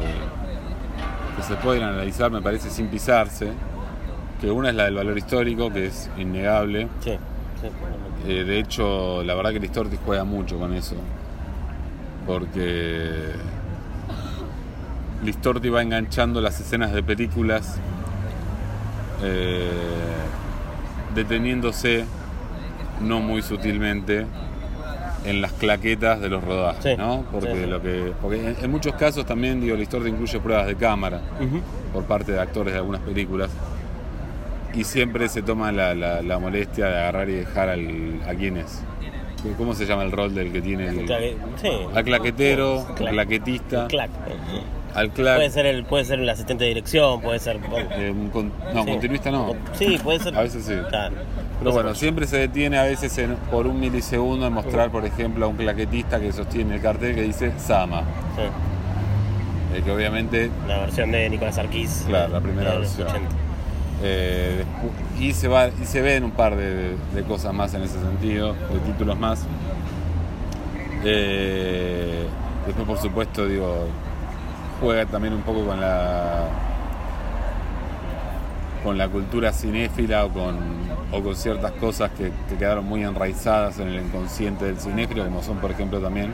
que 1.37 1.43
se 1.43 1.55
pueden 1.57 1.83
analizar, 1.83 2.31
me 2.31 2.43
parece, 2.43 2.71
sin 2.71 2.89
pisarse. 2.89 3.53
Que 4.41 4.51
una 4.51 4.71
es 4.71 4.75
la 4.75 4.85
del 4.85 4.95
valor 4.95 5.17
histórico, 5.17 5.71
que 5.71 5.87
es 5.87 6.11
innegable. 6.17 6.89
Sí, 7.01 7.13
sí. 7.61 7.69
Eh, 8.27 8.45
de 8.45 8.59
hecho, 8.59 9.23
la 9.25 9.35
verdad 9.35 9.53
que 9.53 9.61
Listorti 9.61 9.99
juega 10.05 10.25
mucho 10.25 10.59
con 10.59 10.75
eso. 10.75 10.97
Porque 12.27 13.33
Listorti 15.25 15.69
va 15.69 15.83
enganchando 15.83 16.41
las 16.41 16.61
escenas 16.61 16.93
de 16.93 17.03
películas 17.03 17.79
eh, 19.23 19.71
deteniéndose 21.15 22.05
no 23.01 23.21
muy 23.21 23.43
sutilmente 23.43 24.27
en 25.25 25.43
las 25.43 25.53
claquetas 25.53 26.21
de 26.21 26.29
los 26.29 26.43
rodajes, 26.43 26.83
Sí, 26.83 26.97
¿no? 26.97 27.25
Porque 27.31 27.53
sí, 27.53 27.61
sí. 27.65 27.67
lo 27.67 27.83
que 27.83 28.13
porque 28.23 28.57
en, 28.61 28.71
muchos 28.71 28.95
casos 28.95 29.27
también 29.27 29.61
digo 29.61 29.77
la 29.77 29.83
historia 29.83 30.09
incluye 30.09 30.41
pruebas 30.41 30.67
de 30.67 30.77
cámara 30.77 31.21
por 31.93 32.05
parte 32.05 32.33
de 32.33 32.41
actores 32.41 32.73
de 32.73 32.79
algunas 32.79 33.03
películas 33.03 33.51
y 34.75 34.85
siempre 34.85 35.29
se 35.29 35.43
toma 35.43 35.73
la, 35.73 35.95
la- 35.95 36.23
la 36.23 36.39
molestia 36.39 36.87
de 36.87 36.97
agarrar 36.99 37.29
y 37.29 37.33
dejar 37.35 37.69
al 37.69 38.21
a 38.29 38.35
quién 38.35 38.57
es. 38.57 38.83
¿Cómo 39.57 39.75
se 39.75 39.87
llama 39.87 40.03
el 40.03 40.13
rol 40.13 40.35
del 40.35 40.53
que 40.53 40.61
tiene 40.61 40.89
el, 40.89 41.07
Claque- 41.07 41.37
sí. 41.63 41.71
al 41.95 42.05
claquetero, 42.05 42.87
al 42.89 42.95
claquetista, 43.09 43.87
Clac. 43.89 44.11
al 44.95 45.11
clac, 45.13 45.37
Puede 45.37 45.51
ser 45.51 45.65
el, 45.67 45.85
puede 45.85 46.05
ser 46.05 46.21
el 46.21 46.29
asistente 46.29 46.65
de 46.65 46.69
dirección, 46.69 47.23
puede 47.23 47.39
ser. 47.39 47.59
eh, 47.93 48.11
un 48.11 48.29
con- 48.29 48.53
no, 48.75 48.85
sí. 48.85 48.91
continuista 48.91 49.31
no. 49.31 49.55
Sí, 49.73 49.99
puede 50.03 50.19
ser. 50.21 50.37
A 50.37 50.43
veces 50.43 50.65
sí. 50.67 50.75
Claro. 50.91 51.15
Pero 51.59 51.73
bueno, 51.73 51.95
siempre 51.95 52.27
se 52.27 52.37
detiene 52.37 52.79
a 52.79 52.83
veces 52.85 53.17
en- 53.17 53.37
por 53.51 53.67
un 53.67 53.81
milisegundo 53.81 54.47
en 54.47 54.53
mostrar, 54.53 54.91
por 54.91 55.07
ejemplo, 55.07 55.47
a 55.47 55.49
un 55.49 55.57
claquetista 55.57 56.21
que 56.21 56.33
sostiene 56.33 56.75
el 56.75 56.83
cartel 56.83 57.15
que 57.15 57.23
dice 57.23 57.53
Sama, 57.59 58.01
Sí. 58.37 58.43
eh, 59.79 59.83
que 59.83 59.91
obviamente 59.91 60.51
La 60.69 60.81
versión 60.81 61.13
de 61.13 61.31
Nicolás 61.31 61.57
Arquís. 61.57 62.05
Claro, 62.07 62.33
la 62.35 62.41
primera 62.41 62.75
versión. 62.75 63.09
80. 63.09 63.29
Eh, 64.03 64.65
y 65.19 65.33
se 65.33 65.49
va 65.49 65.69
y 65.69 65.85
se 65.85 66.01
ven 66.01 66.25
un 66.25 66.31
par 66.31 66.57
de, 66.57 66.97
de 67.15 67.23
cosas 67.25 67.53
más 67.53 67.75
en 67.75 67.83
ese 67.83 68.01
sentido, 68.01 68.55
de 68.55 68.79
títulos 68.87 69.19
más. 69.19 69.47
Eh, 71.05 72.27
después, 72.67 72.87
por 72.87 72.99
supuesto, 72.99 73.47
digo, 73.47 73.87
juega 74.81 75.07
también 75.07 75.35
un 75.35 75.43
poco 75.43 75.65
con 75.65 75.81
la 75.81 76.49
con 78.83 78.97
la 78.97 79.09
cultura 79.09 79.53
cinéfila 79.53 80.25
o 80.25 80.31
con, 80.31 80.57
o 81.13 81.23
con 81.23 81.37
ciertas 81.37 81.73
cosas 81.73 82.11
que, 82.13 82.33
que 82.49 82.57
quedaron 82.57 82.87
muy 82.87 83.05
enraizadas 83.05 83.79
en 83.79 83.89
el 83.89 84.07
inconsciente 84.07 84.65
del 84.65 84.79
cinéfilo, 84.79 85.23
como 85.25 85.43
son, 85.43 85.59
por 85.59 85.71
ejemplo, 85.71 86.01
también 86.01 86.33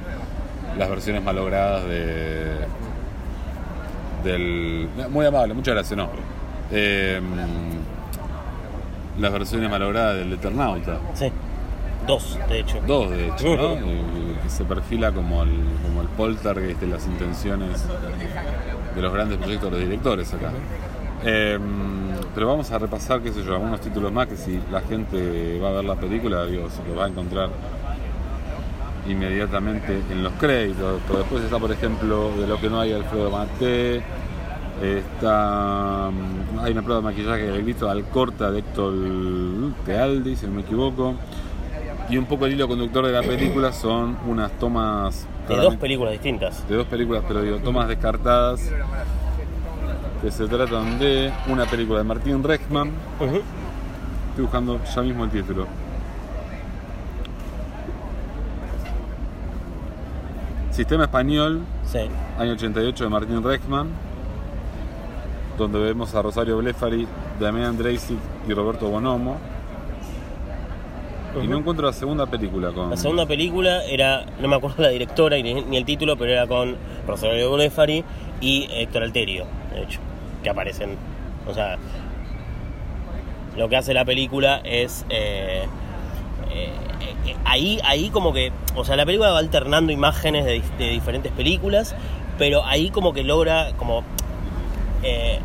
las 0.79 0.89
versiones 0.89 1.25
malogradas 1.25 1.85
de 1.85 2.59
del 4.23 4.89
muy 5.11 5.27
amable, 5.27 5.55
muchas 5.55 5.75
gracias, 5.75 5.97
no. 5.97 6.09
Eh, 6.71 7.21
las 9.19 9.33
versiones 9.33 9.71
malogradas 9.71 10.17
del 10.17 10.33
Eternauta. 10.33 10.99
Sí. 11.15 11.31
Dos, 12.07 12.39
de 12.49 12.61
hecho. 12.61 12.81
Dos, 12.87 13.11
de 13.11 13.29
hecho, 13.29 13.57
¿no? 13.57 13.73
Eh, 13.75 14.37
que 14.43 14.49
se 14.49 14.65
perfila 14.65 15.13
como 15.13 15.43
el, 15.43 15.51
como 15.83 16.03
el 16.03 16.09
poltergeist 16.09 16.81
de 16.81 16.87
las 16.87 17.07
intenciones 17.07 17.85
de 18.95 19.03
los 19.03 19.13
grandes 19.13 19.39
proyectos 19.39 19.73
de 19.73 19.79
los 19.79 19.89
directores 19.89 20.33
acá. 20.33 20.53
Eh, 21.25 21.59
pero 22.35 22.47
vamos 22.47 22.71
a 22.71 22.79
repasar, 22.79 23.21
qué 23.23 23.33
sé 23.33 23.43
yo, 23.43 23.55
algunos 23.55 23.81
títulos 23.81 24.13
más 24.13 24.29
que 24.29 24.37
si 24.37 24.61
la 24.71 24.83
gente 24.83 25.59
va 25.59 25.71
a 25.71 25.73
ver 25.73 25.85
la 25.85 25.97
película, 25.97 26.45
digo, 26.45 26.69
se 26.71 26.87
los 26.89 26.97
va 26.97 27.07
a 27.07 27.09
encontrar 27.09 27.49
inmediatamente 29.09 30.01
en 30.11 30.23
los 30.23 30.33
créditos. 30.35 31.01
Pero 31.07 31.19
después 31.21 31.43
está, 31.43 31.59
por 31.59 31.73
ejemplo, 31.73 32.31
de 32.37 32.47
lo 32.47 32.61
que 32.61 32.69
no 32.69 32.81
hay 32.81 32.93
Alfredo 32.93 33.31
Maté. 33.31 34.03
Está, 34.83 36.11
mm, 36.13 36.59
hay 36.61 36.73
una 36.73 36.83
prueba 36.83 37.01
de 37.01 37.05
maquillaje 37.05 37.43
del 37.51 37.63
grito 37.63 37.89
al 37.89 38.05
corta 38.05 38.51
de 38.51 38.59
Héctor 38.59 38.93
Tealdi, 39.87 40.37
si 40.37 40.47
no 40.47 40.53
me 40.53 40.61
equivoco. 40.63 41.15
Y 42.11 42.19
un 42.19 42.27
poco 42.27 42.47
el 42.47 42.53
hilo 42.53 42.69
conductor 42.69 43.05
de 43.07 43.13
la 43.13 43.23
película 43.23 43.73
son 43.73 44.17
unas 44.29 44.53
tomas 44.59 45.27
De 45.49 45.57
dos 45.57 45.77
películas 45.77 46.13
distintas. 46.13 46.69
de 46.69 46.77
dos 46.77 46.87
películas, 46.87 47.25
pero 47.27 47.43
digo, 47.43 47.57
tomas 47.59 47.89
descartadas 47.89 48.61
que 50.23 50.31
se 50.31 50.47
tratan 50.47 50.99
de 50.99 51.33
una 51.49 51.65
película 51.67 51.99
de 51.99 52.05
Martín 52.05 52.43
Rechman. 52.45 52.91
Ujú. 53.19 53.37
Estoy 54.31 54.43
buscando 54.43 54.81
ya 54.85 55.03
mismo 55.03 55.25
el 55.25 55.31
título. 55.31 55.67
Sistema 60.71 61.05
Español, 61.05 61.63
Sí. 61.87 62.01
año 62.39 62.53
88 62.53 63.05
de 63.05 63.11
Martín 63.11 63.43
Rechman, 63.43 63.89
donde 65.57 65.79
vemos 65.79 66.15
a 66.15 66.23
Rosario 66.23 66.59
Blefari, 66.59 67.07
Damián 67.41 67.77
Dreisig 67.77 68.19
y 68.49 68.53
Roberto 68.53 68.89
Bonomo. 68.89 69.37
Y 71.43 71.47
no 71.47 71.59
encuentro 71.59 71.87
la 71.87 71.93
segunda 71.93 72.25
película 72.27 72.73
con... 72.73 72.89
La 72.89 72.97
segunda 72.97 73.27
película 73.27 73.85
era, 73.85 74.25
no 74.41 74.49
me 74.49 74.57
acuerdo 74.57 74.83
la 74.83 74.89
directora 74.89 75.37
ni, 75.37 75.55
ni 75.55 75.77
el 75.77 75.85
título, 75.85 76.17
pero 76.17 76.33
era 76.33 76.47
con 76.47 76.77
Rosario 77.07 77.53
Blefari 77.53 78.05
y 78.41 78.69
Héctor 78.71 79.03
Alterio, 79.03 79.45
de 79.75 79.83
hecho, 79.83 80.01
que 80.43 80.49
aparecen. 80.49 80.97
O 81.47 81.53
sea, 81.53 81.77
lo 83.57 83.69
que 83.69 83.77
hace 83.77 83.93
la 83.93 84.05
película 84.05 84.61
es. 84.65 85.05
eh, 85.11 85.65
eh, 86.53 86.71
eh, 87.27 87.37
ahí, 87.45 87.81
ahí 87.85 88.09
como 88.11 88.33
que. 88.33 88.53
O 88.75 88.85
sea, 88.85 88.97
la 88.97 89.05
película 89.05 89.31
va 89.31 89.39
alternando 89.39 89.93
imágenes 89.93 90.45
de, 90.45 90.63
de 90.79 90.91
diferentes 90.91 91.33
películas, 91.33 91.95
pero 92.39 92.65
ahí 92.65 92.91
como 92.91 93.13
que 93.13 93.25
logra. 93.25 93.73
como 93.77 94.05
eh, 95.03 95.39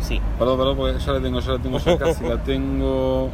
Sí, 0.00 0.20
Perdón, 0.38 0.58
perdón, 0.58 0.76
porque 0.76 0.98
ya 0.98 1.12
la 1.12 1.20
tengo, 1.20 1.40
ya 1.40 1.52
la 1.52 1.58
tengo, 1.58 1.78
ya 1.78 1.96
casi 1.98 2.24
la 2.24 2.36
tengo. 2.44 3.30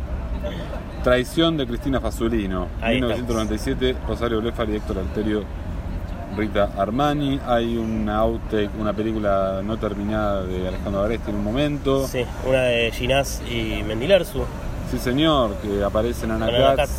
Traición 1.03 1.57
de 1.57 1.67
Cristina 1.67 1.99
Fasulino, 2.01 2.69
Ahí 2.81 2.97
1997, 2.97 3.97
Rosario 4.07 4.41
Blefari, 4.41 4.77
Héctor 4.77 4.99
Alterio, 4.99 5.43
Rita 6.37 6.71
Armani. 6.77 7.41
Hay 7.47 7.77
una 7.77 8.19
outtake, 8.19 8.71
una 8.79 8.93
película 8.93 9.63
no 9.65 9.79
terminada 9.79 10.45
de 10.45 10.69
Alejandro 10.69 11.03
Aresti 11.03 11.31
en 11.31 11.37
un 11.37 11.45
momento. 11.45 12.07
sí, 12.07 12.25
una 12.47 12.63
de 12.63 12.91
Ginás 12.93 13.43
y 13.51 13.83
Mendilerzu. 13.83 14.45
Sí, 14.91 14.99
señor, 14.99 15.55
que 15.63 15.83
aparecen 15.83 16.31
Ana 16.33 16.47
Katz, 16.51 16.77
Katz, 16.77 16.91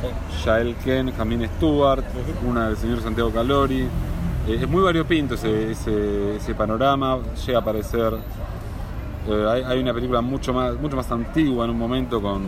sí. 0.00 0.44
Yael 0.44 0.76
Ken, 0.84 1.12
Jamín 1.16 1.48
Stewart, 1.56 2.04
una 2.46 2.68
del 2.68 2.76
señor 2.76 3.00
Santiago 3.00 3.30
Calori. 3.32 3.88
Eh, 4.48 4.58
es 4.62 4.68
muy 4.68 4.82
variopinto 4.82 5.34
ese, 5.34 5.72
ese, 5.72 6.36
ese 6.36 6.54
panorama, 6.54 7.18
llega 7.46 7.58
a 7.58 7.62
aparecer. 7.62 8.14
eh, 9.28 9.46
hay, 9.48 9.62
hay 9.62 9.78
una 9.80 9.92
película 9.92 10.20
mucho 10.20 10.52
más, 10.52 10.74
mucho 10.80 10.96
más 10.96 11.10
antigua 11.12 11.64
en 11.64 11.70
un 11.72 11.78
momento 11.78 12.20
con 12.20 12.42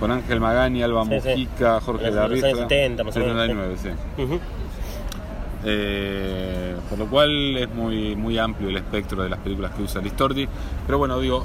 con 0.00 0.10
Ángel 0.10 0.40
Magani, 0.40 0.82
Alba 0.82 1.04
Sí, 1.04 1.10
sí. 1.20 1.28
Mujica, 1.28 1.78
Jorge 1.82 2.06
años 2.06 2.40
70, 2.40 3.04
más 3.04 3.14
o 3.16 3.20
menos, 3.20 3.36
79, 3.36 3.76
sí. 3.76 4.22
Ujú. 4.22 4.40
Eh, 5.62 6.74
por 6.88 6.98
lo 6.98 7.06
cual 7.06 7.56
es 7.58 7.68
muy, 7.74 8.16
muy 8.16 8.38
amplio 8.38 8.70
el 8.70 8.78
espectro 8.78 9.22
de 9.22 9.28
las 9.28 9.38
películas 9.40 9.72
que 9.72 9.82
usa 9.82 10.00
Listorti. 10.00 10.48
Pero 10.86 10.96
bueno, 10.96 11.20
digo, 11.20 11.44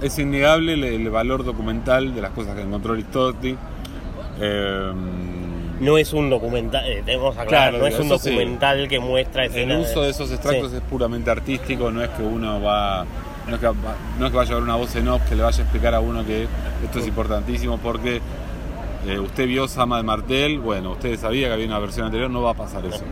es 0.00 0.18
innegable 0.18 0.72
el, 0.72 0.84
el 0.84 1.10
valor 1.10 1.44
documental 1.44 2.14
de 2.14 2.22
las 2.22 2.30
cosas 2.30 2.56
que 2.56 2.62
encontró 2.62 2.94
Listorti. 2.94 3.54
Eh, 4.40 4.92
No 5.80 5.98
es 5.98 6.12
un 6.12 6.30
documental, 6.30 6.84
eh, 6.86 7.02
debemos 7.04 7.36
aclarar, 7.36 7.70
Claro, 7.70 7.78
no 7.78 7.86
es 7.86 7.94
un 7.98 8.04
sí. 8.04 8.08
documental 8.30 8.86
que 8.88 8.98
muestra 9.00 9.44
el 9.44 9.50
escenas 9.50 9.90
uso 9.90 10.02
de 10.02 10.10
esos 10.10 10.30
extractos 10.30 10.70
Sí. 10.70 10.76
es 10.76 10.82
puramente 10.82 11.30
artístico, 11.30 11.90
no 11.90 12.02
es 12.02 12.10
que 12.10 12.22
uno 12.22 12.60
va. 12.62 13.04
No 13.48 13.54
es 13.56 13.60
que, 13.60 13.66
va- 13.66 13.74
no 14.18 14.24
es 14.26 14.30
que 14.30 14.36
vaya 14.38 14.50
a 14.50 14.52
haber 14.54 14.62
una 14.64 14.76
voz 14.76 14.94
en 14.96 15.06
off 15.08 15.20
que 15.28 15.34
le 15.34 15.42
vaya 15.42 15.58
a 15.58 15.62
explicar 15.62 15.94
a 15.94 16.00
uno 16.00 16.24
que 16.24 16.46
esto 16.82 16.98
es 17.00 17.06
importantísimo 17.06 17.76
porque 17.78 18.20
eh, 19.06 19.18
usted 19.18 19.46
vio 19.46 19.68
Sama 19.68 19.98
de 19.98 20.02
Martel, 20.02 20.60
bueno, 20.60 20.92
usted 20.92 21.18
sabía 21.18 21.48
que 21.48 21.52
había 21.52 21.66
una 21.66 21.78
versión 21.78 22.06
anterior, 22.06 22.30
no 22.30 22.40
va 22.40 22.52
a 22.52 22.54
pasar 22.54 22.86
eso. 22.86 23.02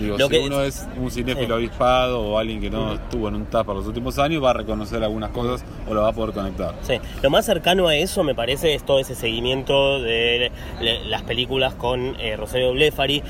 Digo, 0.00 0.16
Lo 0.18 0.26
si 0.26 0.30
que- 0.32 0.38
uno 0.40 0.62
es 0.62 0.88
un 0.96 1.10
cinéfilo 1.10 1.54
avispado 1.56 2.20
o 2.22 2.38
alguien 2.38 2.60
que 2.60 2.70
no 2.70 2.94
estuvo 2.94 3.28
en 3.28 3.34
un 3.34 3.46
tapa 3.46 3.74
los 3.74 3.86
últimos 3.86 4.18
años, 4.18 4.42
va 4.42 4.50
a 4.50 4.54
reconocer 4.54 5.02
algunas 5.04 5.30
cosas 5.30 5.64
o 5.88 5.92
lo 5.94 6.02
va 6.02 6.08
a 6.08 6.12
poder 6.12 6.34
conectar. 6.34 6.74
Sí, 6.82 6.94
lo 7.22 7.30
más 7.30 7.44
cercano 7.44 7.86
a 7.86 7.94
eso 7.94 8.24
me 8.24 8.34
parece 8.34 8.74
es 8.74 8.82
todo 8.84 8.98
ese 8.98 9.14
seguimiento 9.14 10.00
de 10.00 10.50
las 11.06 11.22
películas 11.22 11.74
con 11.74 12.16
eh, 12.18 12.36
Rosario 12.36 12.72
Blefari, 12.72 13.22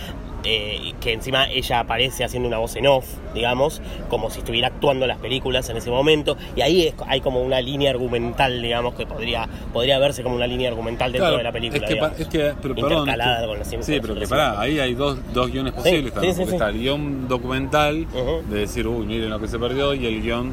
eh, 0.45 0.93
que 1.01 1.13
encima 1.13 1.49
ella 1.51 1.81
aparece 1.81 2.25
haciendo 2.25 2.49
una 2.49 2.59
voz 2.59 2.77
en 2.77 2.87
off, 2.87 3.07
digamos, 3.35 3.81
como 4.09 4.31
si 4.31 4.39
estuviera 4.41 4.69
actuando 4.69 5.07
las 5.07 5.19
películas 5.19 5.69
en 5.69 5.77
ese 5.77 5.91
momento, 5.91 6.37
y 6.57 6.61
ahí 6.63 6.87
es- 6.89 6.95
hay 7.07 7.21
como 7.21 7.43
una 7.43 7.61
línea 7.61 7.91
argumental, 7.91 8.61
digamos, 8.63 8.95
que 8.95 9.07
podría, 9.07 9.49
podría 9.73 9.99
verse 9.99 10.23
como 10.23 10.37
una 10.37 10.47
línea 10.47 10.69
argumental 10.71 11.13
dentro 11.13 11.27
Claro, 11.27 11.37
de 11.39 11.43
la 11.45 11.53
película. 11.53 11.83
Es 11.83 11.89
que, 11.89 11.95
digamos. 11.95 12.21
es 12.21 12.27
que 12.29 12.39
pero, 12.63 12.75
perdón, 12.75 12.93
Intercalada 13.01 13.35
es 13.35 13.41
que- 13.43 13.47
con 13.49 13.59
las 13.59 13.69
Sí, 13.69 13.77
con 13.77 14.01
pero 14.03 14.21
que 14.21 14.27
pará, 14.29 14.61
ahí 14.61 14.79
hay 14.79 14.95
dos, 14.95 15.19
dos 15.33 15.51
guiones 15.51 15.73
posibles. 15.75 16.13
Sí, 16.21 16.33
sí, 16.33 16.43
está 16.43 16.69
el 16.71 16.79
guion 16.79 17.29
documental 17.29 18.07
de 18.49 18.59
decir, 18.59 18.87
uy, 18.87 19.07
miren 19.07 19.31
lo 19.31 19.39
que 19.41 19.49
se 19.49 19.59
perdió, 19.59 19.95
y 19.95 20.07
el 20.07 20.23
guion. 20.23 20.53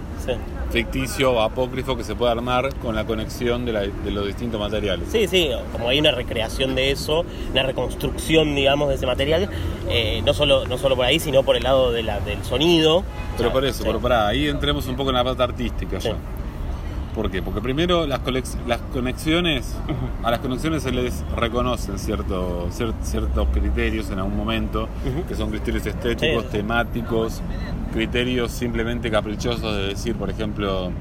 Ficticio 0.71 1.32
o 1.34 1.41
apócrifo 1.41 1.95
que 1.95 2.03
se 2.03 2.15
puede 2.15 2.32
armar 2.32 2.73
con 2.75 2.95
la 2.95 3.06
conexión 3.06 3.65
de, 3.65 3.73
la- 3.73 3.82
de 3.82 4.12
los 4.12 4.25
distintos 4.27 4.60
materiales. 4.60 5.08
Sí, 5.12 5.27
sí, 5.27 5.49
como 5.71 5.89
hay 5.89 5.99
una 5.99 6.12
recreación 6.12 6.75
de 6.75 6.91
eso, 6.91 7.25
una 7.51 7.63
reconstrucción, 7.63 8.53
digamos, 8.56 8.89
de 8.89 8.95
ese 8.95 9.06
material, 9.06 9.49
eh, 9.89 10.21
no, 10.25 10.34
solo, 10.34 10.65
no 10.67 10.77
solo 10.77 10.95
por 10.95 11.06
ahí, 11.06 11.19
sino 11.19 11.43
por 11.43 11.56
el 11.56 11.63
lado 11.63 11.91
de 11.91 12.03
la, 12.03 12.19
del 12.19 12.43
sonido. 12.43 13.03
Pero 13.38 13.49
Ah, 13.49 13.53
por 13.53 13.65
eso, 13.65 13.80
sí. 13.80 13.84
pero 13.86 13.99
pará, 13.99 14.27
ahí 14.27 14.47
entremos 14.47 14.88
un 14.88 14.95
poco 14.95 15.10
en 15.12 15.15
la 15.15 15.23
parte 15.23 15.43
artística 15.43 15.99
Sí. 16.01 16.10
ya. 16.10 16.15
¿Por 17.17 17.32
qué? 17.32 17.41
Porque 17.41 17.62
primero 17.62 18.06
las, 18.06 18.21
las 18.67 18.80
conexiones, 18.93 19.75
a 20.23 20.30
las 20.30 20.39
conexiones 20.39 20.84
se 20.84 20.91
les 20.91 21.25
reconocen 21.36 21.97
cierto, 21.97 22.67
cier- 22.69 22.93
ciertos 23.01 23.47
criterios 23.51 24.12
en 24.12 24.19
algún 24.19 24.38
momento, 24.38 24.88
que 25.27 25.34
son 25.34 25.49
criterios 25.49 25.84
estéticos, 25.88 26.43
Sí. 26.43 26.49
temáticos, 26.51 27.41
criterios 27.91 28.51
simplemente 28.51 29.10
caprichosos 29.10 29.75
de 29.75 29.88
decir, 29.88 30.15
por 30.15 30.30
ejemplo, 30.30 30.91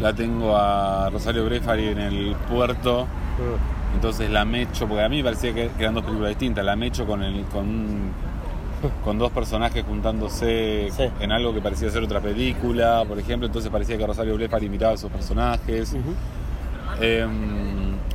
la 0.00 0.12
tengo 0.12 0.56
a 0.56 1.08
Rosario 1.08 1.44
Brefari 1.44 1.90
en 1.90 1.98
el 1.98 2.34
puerto, 2.50 3.06
entonces 3.94 4.28
la 4.28 4.44
mecho, 4.44 4.88
porque 4.88 5.04
a 5.04 5.08
mí 5.08 5.18
me 5.18 5.22
parecía 5.24 5.54
que, 5.54 5.68
que 5.68 5.82
eran 5.84 5.94
dos 5.94 6.02
películas 6.02 6.30
distintas, 6.30 6.64
la 6.64 6.74
mecho 6.74 7.06
con 7.06 7.22
el 7.22 7.44
con 7.44 7.64
un- 7.68 8.10
con 9.04 9.18
dos 9.18 9.30
personajes 9.32 9.84
juntándose 9.84 10.88
Sí. 10.96 11.04
en 11.20 11.32
algo 11.32 11.52
que 11.54 11.60
parecía 11.60 11.90
ser 11.90 12.02
otra 12.02 12.20
película, 12.20 13.04
por 13.06 13.18
ejemplo, 13.18 13.46
entonces 13.46 13.70
parecía 13.70 13.96
que 13.98 14.06
Rosario 14.06 14.34
Blefari 14.36 14.66
imitaba 14.66 14.92
a 14.92 14.94
esos 14.94 15.10
personajes. 15.10 15.94
Eh, 17.00 17.26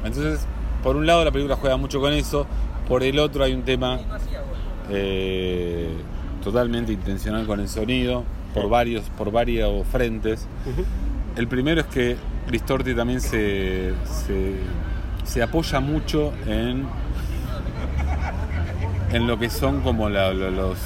entonces, 0.03 0.45
por 0.83 0.95
un 0.95 1.05
lado 1.05 1.23
la 1.25 1.31
película 1.31 1.55
juega 1.55 1.77
mucho 1.77 1.99
con 1.99 2.13
eso, 2.13 2.45
por 2.87 3.03
el 3.03 3.19
otro 3.19 3.43
hay 3.43 3.53
un 3.53 3.63
tema 3.63 3.99
eh, 4.89 5.89
totalmente 6.43 6.91
intencional 6.93 7.45
con 7.45 7.59
el 7.59 7.67
sonido, 7.69 8.23
por 8.53 8.69
varios, 8.69 9.03
por 9.17 9.31
varios 9.31 9.85
frentes. 9.87 10.47
El 11.35 11.47
primero 11.47 11.81
es 11.81 11.87
que 11.87 12.17
Ristorti 12.47 12.95
también 12.95 13.21
se, 13.21 13.93
se, 14.05 14.55
se 15.23 15.43
apoya 15.43 15.79
mucho 15.79 16.33
en, 16.47 16.85
en 19.11 19.27
lo 19.27 19.37
que 19.39 19.49
son 19.49 19.81
como 19.81 20.09
la- 20.09 20.33
lo- 20.33 20.51
los, 20.51 20.77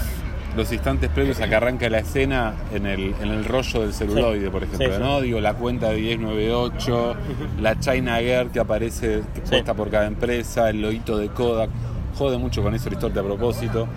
los 0.55 0.71
instantes 0.71 1.09
previos 1.09 1.39
a 1.41 1.47
que 1.49 1.55
arranca 1.55 1.89
la 1.89 1.99
escena 1.99 2.53
en 2.73 2.85
el, 2.85 3.15
en 3.21 3.29
el 3.29 3.43
rollo 3.45 3.81
del 3.81 3.93
celuloide, 3.93 4.49
por 4.51 4.63
ejemplo, 4.63 4.87
Sí, 4.87 4.93
sí. 4.95 4.99
¿no? 5.01 5.19
Digo, 5.21 5.39
la 5.41 5.53
cuenta 5.55 5.89
de 5.89 5.99
1098, 6.01 7.15
la 7.61 7.79
China 7.79 8.19
Girl 8.19 8.51
que 8.51 8.59
aparece 8.59 9.23
que 9.33 9.41
puesta 9.41 9.73
por 9.73 9.89
cada 9.89 10.07
empresa, 10.07 10.69
el 10.69 10.81
loito 10.81 11.17
de 11.17 11.29
Kodak. 11.29 11.69
Jode 12.15 12.37
mucho 12.37 12.61
con 12.61 12.75
eso 12.75 12.89
Ristorti 12.91 13.17
a 13.17 13.23
propósito. 13.23 13.87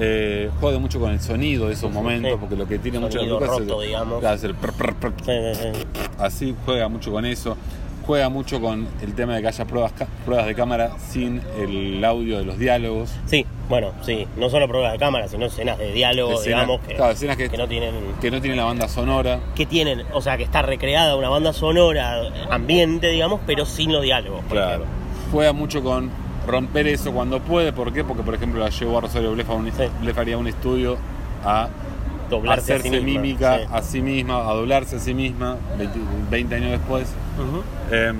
Eh, 0.00 0.50
jode 0.60 0.80
mucho 0.80 0.98
con 0.98 1.12
el 1.12 1.20
sonido 1.20 1.68
de 1.68 1.74
esos 1.74 1.92
momentos, 1.92 2.36
porque 2.40 2.56
lo 2.56 2.66
que 2.66 2.80
tiene 2.80 2.98
mucho 2.98 3.18
la 3.18 3.46
es 3.46 3.58
el- 3.60 3.86
digamos. 3.86 4.18
claro, 4.18 4.34
es 4.34 4.42
el 4.42 4.54
prr, 4.56 4.72
prr, 4.72 4.94
prr, 4.96 5.12
Sí, 5.24 5.32
sí, 5.54 5.68
sí. 5.74 5.82
así 6.18 6.56
juega 6.66 6.88
mucho 6.88 7.12
con 7.12 7.24
eso. 7.24 7.56
Juega 8.06 8.28
mucho 8.28 8.60
con 8.60 8.88
el 9.02 9.14
tema 9.14 9.34
de 9.36 9.42
que 9.42 9.48
haya 9.48 9.64
pruebas, 9.66 9.92
pruebas 10.24 10.46
de 10.46 10.54
cámara 10.54 10.90
sin 11.10 11.40
el 11.58 12.04
audio 12.04 12.38
de 12.38 12.44
los 12.44 12.58
diálogos. 12.58 13.10
Sí, 13.26 13.46
bueno, 13.68 13.92
sí, 14.02 14.26
no 14.36 14.48
solo 14.50 14.66
pruebas 14.66 14.92
de 14.92 14.98
cámara, 14.98 15.28
sino 15.28 15.46
escenas 15.46 15.78
de 15.78 15.92
diálogo, 15.92 16.32
Escenas- 16.32 16.44
digamos, 16.44 16.80
que, 16.80 16.94
claro, 16.94 17.12
escenas 17.12 17.36
que, 17.36 17.48
que 17.48 17.56
no 17.56 17.68
tienen 17.68 17.94
que 18.20 18.30
no 18.30 18.40
tienen 18.40 18.56
la 18.56 18.64
banda 18.64 18.88
sonora. 18.88 19.38
que 19.54 19.66
tienen, 19.66 20.02
o 20.12 20.20
sea, 20.22 20.36
que 20.36 20.42
está 20.42 20.62
recreada 20.62 21.14
una 21.14 21.28
banda 21.28 21.52
sonora 21.52 22.20
ambiente, 22.50 23.08
digamos, 23.08 23.40
pero 23.46 23.64
sin 23.66 23.92
los 23.92 24.02
diálogos. 24.02 24.40
por 24.44 24.52
Claro. 24.52 24.70
ejemplo. 24.84 24.90
Juega 25.32 25.52
mucho 25.52 25.82
con 25.84 26.10
romper 26.48 26.88
eso 26.88 27.12
cuando 27.12 27.38
puede. 27.40 27.72
¿Por 27.72 27.92
qué? 27.92 28.02
Porque, 28.02 28.22
por 28.24 28.34
ejemplo, 28.34 28.60
la 28.60 28.70
llevó 28.70 28.98
a 28.98 29.02
Rosario 29.02 29.30
Blefa 29.32 29.52
un, 29.54 29.66
Sí. 29.70 29.84
Blefa 30.00 30.22
a 30.22 30.36
un 30.38 30.48
estudio 30.48 30.96
a 31.44 31.68
Doblarse 32.30 32.72
a 32.74 32.76
sí 32.76 32.88
hacerse 32.88 33.00
misma, 33.00 33.20
mímica 33.22 33.58
sí. 33.58 33.64
a 33.70 33.82
sí 33.82 34.00
misma, 34.00 34.48
a 34.48 34.54
doblarse 34.54 34.96
a 34.96 34.98
sí 34.98 35.12
misma 35.14 35.56
20, 35.78 35.98
20 36.30 36.54
años 36.54 36.70
después. 36.70 37.12
Em, 37.90 38.16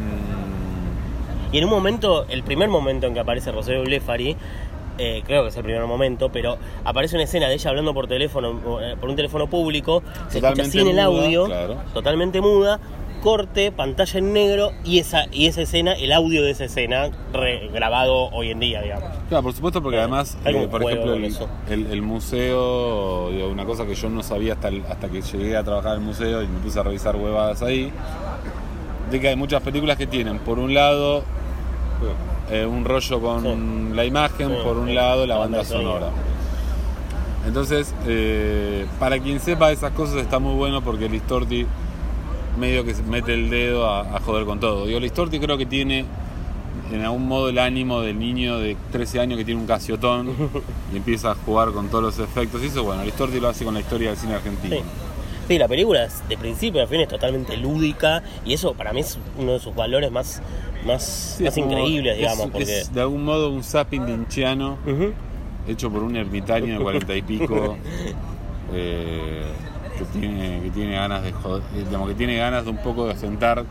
Y 1.53 1.59
en 1.59 1.65
un 1.65 1.71
momento, 1.71 2.27
el 2.29 2.43
primer 2.43 2.69
momento 2.69 3.07
en 3.07 3.15
que 3.15 3.21
aparece 3.21 3.51
Rosario 3.51 3.83
Blefari, 3.83 4.37
eh, 4.99 5.23
creo 5.27 5.43
que 5.43 5.49
es 5.49 5.57
el 5.57 5.65
primer 5.65 5.85
momento, 5.87 6.31
pero 6.31 6.59
aparece 6.85 7.17
una 7.17 7.25
escena 7.25 7.49
de 7.49 7.55
ella 7.55 7.71
hablando 7.71 7.95
por 7.95 8.07
teléfono, 8.07 8.81
eh, 8.83 8.97
por 9.01 9.09
un 9.09 9.17
teléfono 9.17 9.47
público, 9.49 10.03
se 10.29 10.39
escucha 10.39 10.65
sin 10.65 10.87
el 10.89 10.99
audio, 10.99 11.47
claro. 11.47 11.77
totalmente 11.95 12.41
muda, 12.41 12.79
corte, 13.21 13.71
pantalla 13.73 14.19
en 14.19 14.33
negro 14.33 14.73
y 14.85 14.99
esa, 14.99 15.27
y 15.33 15.47
esa 15.47 15.63
escena, 15.63 15.93
el 15.93 16.13
audio 16.13 16.43
de 16.43 16.51
esa 16.51 16.65
escena 16.65 17.11
re- 17.33 17.69
grabado 17.73 18.31
hoy 18.33 18.51
en 18.51 18.61
día, 18.61 18.83
digamos. 18.83 19.09
Claro, 19.29 19.43
por 19.45 19.53
supuesto, 19.53 19.83
porque 19.83 19.97
Eh, 19.99 20.01
además, 20.01 20.37
eh, 20.45 20.69
por 20.71 20.83
ejemplo, 20.83 21.15
el, 21.15 21.25
el- 21.69 21.87
el 21.93 22.03
museo, 22.03 23.31
digo, 23.31 23.49
una 23.49 23.65
cosa 23.65 23.87
que 23.87 23.95
yo 23.95 24.09
no 24.09 24.23
sabía 24.23 24.55
hasta, 24.55 24.69
el- 24.69 24.85
hasta 24.89 25.09
que 25.09 25.21
llegué 25.23 25.57
a 25.57 25.63
trabajar 25.63 25.93
en 25.95 26.01
el 26.01 26.07
museo 26.07 26.43
y 26.43 26.47
me 26.49 26.59
puse 26.61 26.81
a 26.81 26.83
revisar 26.83 27.15
huevadas 27.17 27.63
ahí, 27.63 27.93
de 29.11 29.21
que 29.21 29.29
hay 29.29 29.37
muchas 29.37 29.63
películas 29.63 29.97
que 29.97 30.07
tienen, 30.07 30.39
por 30.39 30.59
un 30.59 30.73
lado, 30.75 31.23
eh, 32.51 32.65
un 32.67 32.85
rollo 32.85 33.21
con 33.21 33.43
Sí. 33.43 33.95
la 33.95 34.05
imagen, 34.05 34.49
Sí, 34.49 34.55
por 34.65 34.77
un 34.79 34.89
sí, 34.89 34.95
lado, 34.95 35.27
la 35.27 35.35
la 35.35 35.41
banda 35.41 35.59
banda 35.59 35.71
sonora. 35.73 36.07
sonora. 36.07 36.13
Entonces, 37.47 37.95
eh, 38.07 38.87
para 38.99 39.19
quien 39.19 39.41
sepa 39.41 39.73
esas 39.73 39.93
cosas 39.93 40.17
está 40.17 40.39
muy 40.39 40.55
bueno 40.55 40.83
porque 40.83 41.09
Listorti 41.09 41.67
medio 42.59 42.85
que 42.85 42.95
se 42.95 43.03
mete 43.03 43.35
el 43.35 43.51
dedo 43.51 43.87
a, 43.87 44.17
a 44.17 44.21
joder 44.21 44.45
con 44.47 44.61
todo. 44.61 44.87
Digo, 44.87 45.01
Listorti 45.01 45.39
creo 45.41 45.57
que 45.59 45.67
tiene 45.67 46.05
en 46.93 47.03
algún 47.03 47.29
modo 47.29 47.49
el 47.49 47.59
ánimo 47.59 48.01
del 48.01 48.19
niño 48.19 48.59
de 48.59 48.77
13 48.91 49.21
años 49.21 49.39
que 49.39 49.45
tiene 49.45 49.61
un 49.61 49.67
casiotón 49.67 50.35
y 50.93 50.97
empieza 50.97 51.31
a 51.33 51.35
jugar 51.37 51.71
con 51.71 51.89
todos 51.89 52.03
los 52.03 52.19
efectos. 52.19 52.63
Y 52.63 52.67
eso, 52.67 52.83
bueno, 52.85 53.05
Listorti 53.05 53.39
lo 53.41 53.49
hace 53.49 53.65
con 53.65 53.75
la 53.75 53.81
historia 53.81 54.09
del 54.11 54.19
cine 54.19 54.35
argentino. 54.35 54.77
Sí. 54.77 54.83
Sí, 55.49 55.59
la 55.59 55.67
película 55.67 56.05
es, 56.05 56.23
de 56.29 56.37
principio 56.39 56.81
a 56.81 56.87
fin 56.87 57.01
es 57.01 57.09
totalmente 57.09 57.57
lúdica 57.57 58.23
y 58.45 58.53
eso 58.55 58.73
para 58.75 58.93
mí 58.93 59.01
es 59.01 59.19
uno 59.37 59.53
de 59.55 59.59
sus 59.59 59.75
valores 59.75 60.09
más, 60.13 60.41
más, 60.87 61.37
Sí, 61.39 61.43
más 61.45 61.57
increíbles, 61.59 62.13
es- 62.13 62.19
digamos. 62.19 62.51
porque... 62.53 62.79
es 62.83 62.93
de 62.95 63.01
algún 63.01 63.25
modo 63.25 63.51
un 63.51 63.65
zapping 63.65 64.07
linchiano 64.07 64.79
hecho 65.67 65.91
por 65.91 66.05
un 66.05 66.15
ermitaño 66.17 66.79
de 66.79 66.81
cuarenta 66.85 67.17
y 67.17 67.23
pico 67.23 67.77
eh, 68.73 69.43
que, 70.01 70.19
tiene, 70.19 70.61
que 70.63 70.71
tiene 70.71 70.93
ganas 70.97 71.23
de 71.23 71.33
joder- 71.33 71.63
eh, 71.75 71.85
digamos, 71.87 72.09
que 72.09 72.15
tiene 72.15 72.37
ganas 72.37 72.65
de 72.65 72.71
un 72.71 72.79
poco 72.79 73.07
de 73.07 73.17
sentar 73.17 73.65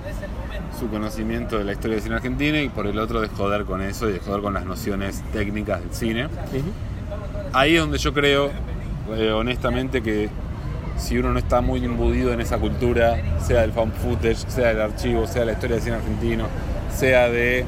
su 0.80 0.88
conocimiento 0.90 1.58
de 1.58 1.64
la 1.66 1.74
historia 1.74 1.96
del 1.96 2.04
cine 2.04 2.16
argentino 2.16 2.58
y 2.60 2.70
por 2.70 2.88
el 2.88 2.98
otro 3.00 3.22
de 3.22 3.28
joder 3.28 3.66
con 3.66 3.82
eso 3.82 4.10
y 4.10 4.14
de 4.14 4.20
joder 4.20 4.42
con 4.42 4.54
las 4.54 4.66
nociones 4.66 5.24
técnicas 5.34 5.82
del 5.82 5.94
cine. 5.94 6.28
Ahí 7.54 7.76
es 7.76 7.82
donde 7.82 7.98
yo 7.98 8.14
creo, 8.14 8.52
eh, 9.16 9.32
honestamente, 9.32 10.02
que 10.02 10.30
si 10.98 11.18
uno 11.18 11.32
no 11.32 11.40
está 11.40 11.62
muy 11.62 11.84
imbuido 11.84 12.32
en 12.34 12.42
esa 12.42 12.58
cultura, 12.58 13.18
sea 13.42 13.62
del 13.62 13.72
fan 13.72 13.92
footage, 13.92 14.36
sea 14.50 14.68
del 14.70 14.82
archivo, 14.82 15.26
sea 15.28 15.42
de 15.42 15.46
la 15.48 15.52
historia 15.54 15.76
del 15.78 15.84
cine 15.84 15.96
argentino, 15.98 16.46
sea 16.94 17.30
de 17.30 17.66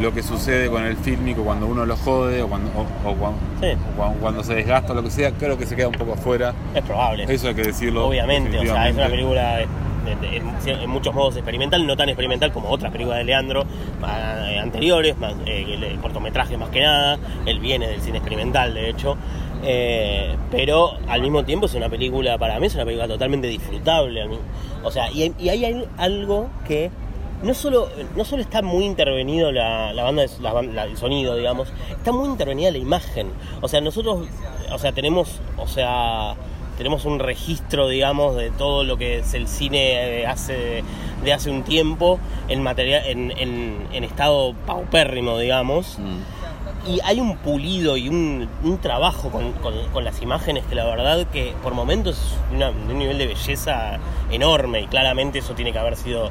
lo 0.00 0.12
que 0.12 0.22
sucede 0.22 0.68
con 0.70 0.84
el 0.84 0.96
fílmico 0.96 1.42
cuando 1.42 1.66
uno 1.66 1.86
lo 1.86 1.96
jode 1.96 2.42
o 2.42 2.48
cuando, 2.48 2.70
o- 2.70 3.08
o 3.10 3.14
cuando, 3.14 3.38
Sí. 3.60 3.68
o 3.72 3.96
cuando- 3.96 4.20
cuando 4.20 4.44
se 4.44 4.54
desgasta 4.54 4.92
o 4.92 4.94
lo 4.96 5.02
que 5.02 5.10
sea, 5.10 5.30
creo 5.32 5.56
que 5.58 5.66
se 5.66 5.74
queda 5.76 5.88
un 5.88 5.94
poco 5.94 6.12
afuera. 6.14 6.52
Es 6.74 6.82
probable. 6.82 7.24
Eso 7.28 7.48
hay 7.48 7.54
que 7.54 7.62
decirlo. 7.62 8.06
Obviamente, 8.06 8.58
o 8.58 8.62
sea, 8.62 8.88
es 8.88 8.94
una 8.94 9.08
película 9.08 9.56
de- 9.56 9.66
de- 10.06 10.36
en, 10.84 10.90
muchos 10.90 11.12
modos 11.14 11.34
experimental, 11.36 11.84
no 11.86 11.96
tan 11.96 12.08
experimental 12.08 12.52
como 12.52 12.68
otras 12.70 12.92
películas 12.92 13.18
de 13.18 13.24
Leandro 13.24 13.64
eh, 14.06 14.58
anteriores, 14.60 15.16
más, 15.18 15.34
eh, 15.46 15.64
el, 15.82 15.98
cortometraje 16.00 16.56
más 16.56 16.68
que 16.68 16.80
nada, 16.82 17.18
él 17.44 17.58
viene 17.58 17.88
del 17.88 18.00
cine 18.00 18.18
experimental, 18.18 18.74
de 18.74 18.90
hecho, 18.90 19.16
Eh, 19.68 20.36
pero 20.50 20.92
al 21.08 21.22
mismo 21.22 21.42
tiempo 21.44 21.64
es 21.66 21.74
una 21.74 21.88
película, 21.88 22.36
para 22.38 22.60
mí 22.60 22.66
es 22.66 22.74
una 22.74 22.84
película 22.84 23.08
totalmente 23.08 23.48
disfrutable, 23.48 24.22
a 24.22 24.26
mí. 24.26 24.38
o 24.84 24.90
sea, 24.92 25.10
y, 25.10 25.22
hay- 25.22 25.34
y 25.40 25.48
hay 25.48 25.64
al- 25.64 25.88
algo 25.98 26.48
que 26.68 26.90
no 27.42 27.54
solo, 27.54 27.88
no 28.16 28.24
solo 28.24 28.42
está 28.42 28.62
muy 28.62 28.84
intervenido 28.84 29.52
la, 29.52 29.92
la 29.92 30.02
banda, 30.04 30.22
de- 30.22 30.72
la 30.72 30.84
el 30.84 30.96
sonido, 30.96 31.36
digamos, 31.36 31.68
está 31.90 32.12
muy 32.12 32.28
intervenida 32.28 32.70
la 32.70 32.78
imagen. 32.78 33.28
O 33.60 33.68
sea, 33.68 33.80
nosotros, 33.80 34.26
o 34.72 34.78
sea, 34.78 34.92
tenemos, 34.92 35.40
o 35.58 35.68
sea, 35.68 36.34
tenemos 36.78 37.04
un 37.04 37.18
registro, 37.18 37.88
digamos, 37.88 38.36
de 38.36 38.50
todo 38.50 38.84
lo 38.84 38.96
que 38.98 39.18
es 39.18 39.34
el 39.34 39.48
cine 39.48 39.78
de 39.78 40.26
hace, 40.26 40.82
de 41.24 41.32
hace 41.32 41.50
un 41.50 41.62
tiempo 41.62 42.18
en 42.48 42.62
material, 42.62 43.02
en, 43.06 43.30
en- 43.38 43.86
en 43.92 44.04
estado 44.04 44.54
paupérrimo, 44.66 45.38
digamos. 45.38 45.98
Mm. 45.98 46.88
Y 46.88 47.00
hay 47.02 47.18
un 47.18 47.36
pulido 47.38 47.96
y 47.96 48.08
un, 48.08 48.48
un 48.62 48.78
trabajo 48.78 49.30
con, 49.30 49.52
con- 49.54 49.88
con 49.92 50.04
las 50.04 50.22
imágenes 50.22 50.64
que 50.66 50.74
la 50.76 50.84
verdad 50.84 51.26
que 51.32 51.52
por 51.62 51.74
momentos 51.74 52.16
es 52.16 52.54
una- 52.54 52.70
de 52.70 52.92
un 52.92 52.98
nivel 52.98 53.18
de 53.18 53.26
belleza 53.26 53.98
enorme 54.30 54.82
y 54.82 54.86
claramente 54.86 55.38
eso 55.40 55.54
tiene 55.54 55.72
que 55.72 55.78
haber 55.80 55.96
sido 55.96 56.30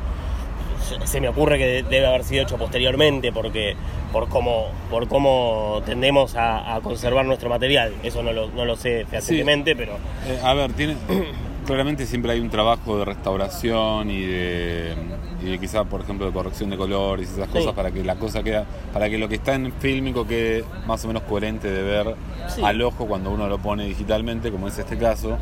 se- 1.06 1.22
me 1.22 1.28
ocurre 1.30 1.58
que 1.58 1.66
de- 1.66 1.84
debe 1.84 2.08
haber 2.08 2.24
sido 2.24 2.44
hecho 2.44 2.58
posteriormente 2.58 3.32
porque 3.32 3.76
por 4.12 4.30
cómo 4.30 4.68
por 4.90 5.08
cómo 5.08 5.82
tendemos 5.86 6.36
a, 6.36 6.76
a 6.76 6.82
conservar 6.82 7.26
nuestro 7.26 7.50
material 7.50 7.94
eso 8.04 8.24
no 8.24 8.32
lo, 8.32 8.50
no 8.52 8.64
lo 8.66 8.76
sé 8.76 9.06
fehacientemente 9.10 9.76
pero 9.76 9.94
Eh, 10.28 10.40
a 10.44 10.54
ver, 10.54 10.72
tiene, 10.74 10.96
claramente 11.66 12.06
siempre 12.06 12.32
hay 12.32 12.40
un 12.40 12.50
trabajo 12.50 12.98
de 12.98 13.06
restauración 13.06 14.10
y 14.12 14.22
de, 14.22 14.94
y 15.42 15.46
de 15.52 15.60
quizá, 15.60 15.84
por 15.84 16.02
ejemplo, 16.02 16.26
de 16.28 16.32
corrección 16.32 16.70
de 16.70 16.78
colores 16.78 17.30
y 17.30 17.34
esas 17.34 17.48
Sí. 17.52 17.58
cosas 17.58 17.74
para 17.74 17.92
que 17.92 18.04
la 18.04 18.16
cosa 18.16 18.44
queda, 18.44 18.66
para 18.94 19.10
que 19.10 19.18
lo 19.18 19.28
que 19.28 19.36
está 19.36 19.56
en 19.56 19.74
fílmico 19.74 20.26
quede 20.28 20.64
más 20.88 21.04
o 21.04 21.08
menos 21.08 21.24
coherente 21.24 21.70
de 21.70 21.82
ver 21.84 22.16
Sí. 22.48 22.62
al 22.64 22.82
ojo 22.84 23.08
cuando 23.08 23.32
uno 23.32 23.48
lo 23.48 23.58
pone 23.58 23.86
digitalmente, 23.86 24.52
como 24.52 24.68
es 24.68 24.78
este 24.78 24.98
caso. 24.98 25.38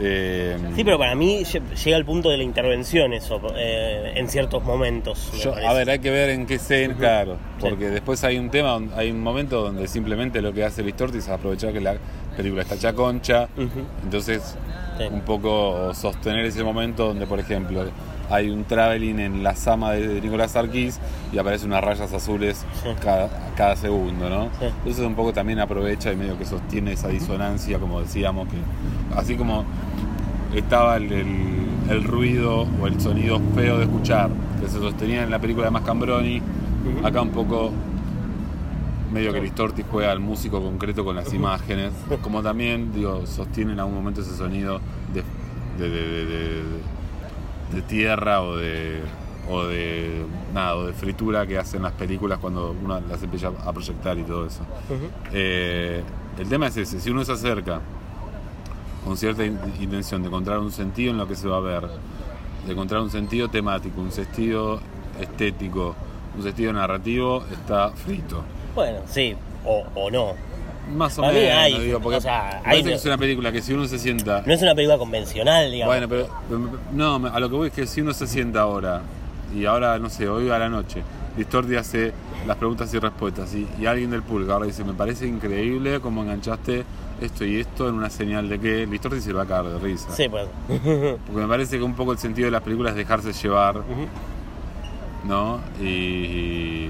Eh, 0.00 0.56
sí 0.76 0.84
pero 0.84 0.96
para 0.98 1.14
mí 1.16 1.42
lle- 1.44 1.74
llega 1.84 1.96
al 1.96 2.04
punto 2.04 2.30
de 2.30 2.36
la 2.36 2.44
intervención 2.44 3.12
eso 3.12 3.40
eh, 3.56 4.12
en 4.14 4.28
ciertos 4.28 4.62
momentos 4.62 5.30
me 5.32 5.38
yo- 5.40 5.54
a 5.54 5.72
ver, 5.72 5.90
hay 5.90 5.98
que 5.98 6.10
ver 6.10 6.30
en 6.30 6.46
qué 6.46 6.54
escena, 6.54 6.94
claro, 6.96 7.36
Sí. 7.60 7.66
porque 7.68 7.90
después 7.90 8.22
hay 8.22 8.38
un 8.38 8.48
tema, 8.50 8.70
donde- 8.70 8.94
hay 8.94 9.10
un 9.10 9.20
momento 9.20 9.60
donde 9.62 9.88
simplemente 9.88 10.40
lo 10.40 10.52
que 10.52 10.62
hace 10.64 10.82
Listorti 10.84 11.18
es 11.18 11.28
aprovechar 11.28 11.72
que 11.72 11.80
la 11.80 11.96
película 12.36 12.62
está 12.62 12.76
hecha 12.76 12.92
concha, 12.92 13.48
entonces 14.04 14.56
Sí. 14.98 15.04
un 15.10 15.22
poco 15.22 15.92
sostener 15.94 16.44
ese 16.44 16.62
momento 16.62 17.08
donde, 17.08 17.26
por 17.26 17.40
ejemplo, 17.40 17.84
hay 18.30 18.50
un 18.50 18.64
traveling 18.64 19.18
en 19.20 19.42
la 19.42 19.54
sama 19.54 19.92
de, 19.92 20.20
Nicolás 20.20 20.52
Sarkis 20.52 20.98
y 21.32 21.38
aparecen 21.38 21.68
unas 21.70 21.82
rayas 21.84 22.12
azules 22.12 22.64
Sí. 22.82 22.88
cada, 23.02 23.28
cada 23.56 23.76
segundo, 23.76 24.28
¿no? 24.28 24.44
Sí. 24.58 24.66
Entonces 24.66 25.04
un 25.06 25.14
poco 25.14 25.32
también 25.32 25.60
aprovecha 25.60 26.12
y 26.12 26.16
medio 26.16 26.36
que 26.38 26.44
sostiene 26.44 26.92
esa 26.92 27.08
disonancia, 27.08 27.78
como 27.78 28.00
decíamos, 28.00 28.48
que 28.48 28.56
así 29.18 29.34
como 29.36 29.64
estaba 30.54 30.96
el, 30.96 31.12
el- 31.12 31.58
el 31.90 32.04
ruido 32.04 32.66
o 32.82 32.86
el 32.86 33.00
sonido 33.00 33.40
feo 33.54 33.78
de 33.78 33.84
escuchar 33.84 34.28
que 34.60 34.66
se 34.68 34.78
sostenía 34.78 35.22
en 35.22 35.30
la 35.30 35.38
película 35.38 35.66
de 35.66 35.70
Mascambroni. 35.70 36.38
Ujú. 36.40 37.06
Acá 37.06 37.22
un 37.22 37.30
poco 37.30 37.70
medio 39.12 39.32
que 39.32 39.40
Listorti 39.40 39.82
juega 39.90 40.12
al 40.12 40.20
músico 40.20 40.60
concreto 40.62 41.02
con 41.04 41.16
las 41.16 41.32
imágenes, 41.32 41.92
como 42.22 42.42
también 42.42 42.92
digo, 42.92 43.26
sostiene 43.26 43.72
en 43.72 43.80
algún 43.80 43.94
momento 43.94 44.20
ese 44.20 44.36
sonido 44.36 44.80
de, 45.14 45.22
de, 45.82 45.88
de- 45.90 46.24
de- 46.26 46.62
de- 47.72 47.82
tierra 47.82 48.42
o 48.42 48.56
de 48.56 49.00
o 49.50 49.64
de 49.64 50.26
nada, 50.52 50.76
o 50.76 50.86
de 50.86 50.92
fritura 50.92 51.46
que 51.46 51.56
hacen 51.56 51.82
las 51.82 51.92
películas 51.92 52.38
cuando 52.38 52.74
uno 52.84 53.00
las 53.08 53.22
empieza 53.22 53.48
a 53.64 53.72
proyectar 53.72 54.18
y 54.18 54.22
todo 54.22 54.44
eso. 54.46 54.60
Eh, 55.32 56.02
el 56.38 56.48
tema 56.48 56.66
es 56.66 56.76
ese, 56.76 57.00
si 57.00 57.10
uno 57.10 57.24
se 57.24 57.32
acerca 57.32 57.80
con 59.04 59.16
cierta 59.16 59.46
in- 59.46 59.58
intención 59.80 60.20
de 60.22 60.28
encontrar 60.28 60.58
un 60.58 60.70
sentido 60.70 61.12
en 61.12 61.16
lo 61.18 61.26
que 61.26 61.34
se 61.34 61.48
va 61.48 61.56
a 61.56 61.60
ver, 61.60 61.88
de 62.66 62.72
encontrar 62.72 63.00
un 63.00 63.10
sentido 63.10 63.48
temático, 63.48 64.00
un 64.02 64.12
sentido 64.12 64.80
estético, 65.18 65.94
un 66.36 66.42
sentido 66.42 66.72
narrativo, 66.74 67.42
está 67.50 67.90
frito. 67.90 68.42
Bueno, 68.74 68.98
sí, 69.06 69.34
o, 69.64 69.84
o 69.94 70.10
no. 70.10 70.34
Más 70.94 71.18
o 71.18 71.22
menos, 71.22 71.36
hay, 71.56 71.78
digo, 71.80 72.00
porque 72.00 72.16
o 72.16 72.20
sea, 72.20 72.62
hay- 72.64 72.82
que 72.82 72.94
es 72.94 73.04
una 73.04 73.18
película 73.18 73.52
que 73.52 73.60
si 73.62 73.72
uno 73.72 73.86
se 73.86 73.98
sienta... 73.98 74.42
No 74.46 74.52
es 74.52 74.62
una 74.62 74.74
película 74.74 74.98
convencional, 74.98 75.70
digamos. 75.70 75.94
Bueno, 75.94 76.08
pero 76.08 76.28
no, 76.92 77.26
a 77.26 77.40
lo 77.40 77.48
que 77.50 77.56
voy 77.56 77.68
es 77.68 77.74
que 77.74 77.86
si 77.86 78.00
uno 78.00 78.12
se 78.14 78.26
sienta 78.26 78.60
ahora, 78.60 79.02
y 79.54 79.64
ahora, 79.64 79.98
no 79.98 80.08
sé, 80.10 80.28
hoy 80.28 80.48
a 80.50 80.58
la 80.58 80.68
noche, 80.68 81.02
Distorti 81.36 81.76
hace 81.76 82.12
las 82.46 82.56
preguntas 82.56 82.92
y 82.94 82.98
respuestas, 82.98 83.54
y, 83.54 83.66
y 83.80 83.86
alguien 83.86 84.10
del 84.10 84.22
público 84.22 84.52
ahora 84.52 84.66
dice, 84.66 84.82
me 84.84 84.94
parece 84.94 85.26
increíble 85.26 86.00
cómo 86.00 86.22
enganchaste 86.22 86.84
esto 87.20 87.44
y 87.44 87.60
esto 87.60 87.88
en 87.88 87.96
una 87.96 88.10
señal 88.10 88.48
de 88.48 88.58
que 88.60 88.86
Distorti 88.86 89.20
se 89.20 89.32
va 89.32 89.42
a 89.42 89.46
caer 89.46 89.66
de 89.66 89.78
risa. 89.78 90.08
Sí, 90.14 90.28
pues. 90.28 90.46
Porque 90.68 91.40
me 91.40 91.48
parece 91.48 91.76
que 91.78 91.82
un 91.82 91.94
poco 91.94 92.12
el 92.12 92.18
sentido 92.18 92.46
de 92.46 92.52
las 92.52 92.62
películas 92.62 92.92
es 92.92 92.96
dejarse 92.98 93.32
llevar. 93.32 93.82
¿no? 95.24 95.60
Y, 95.80 96.88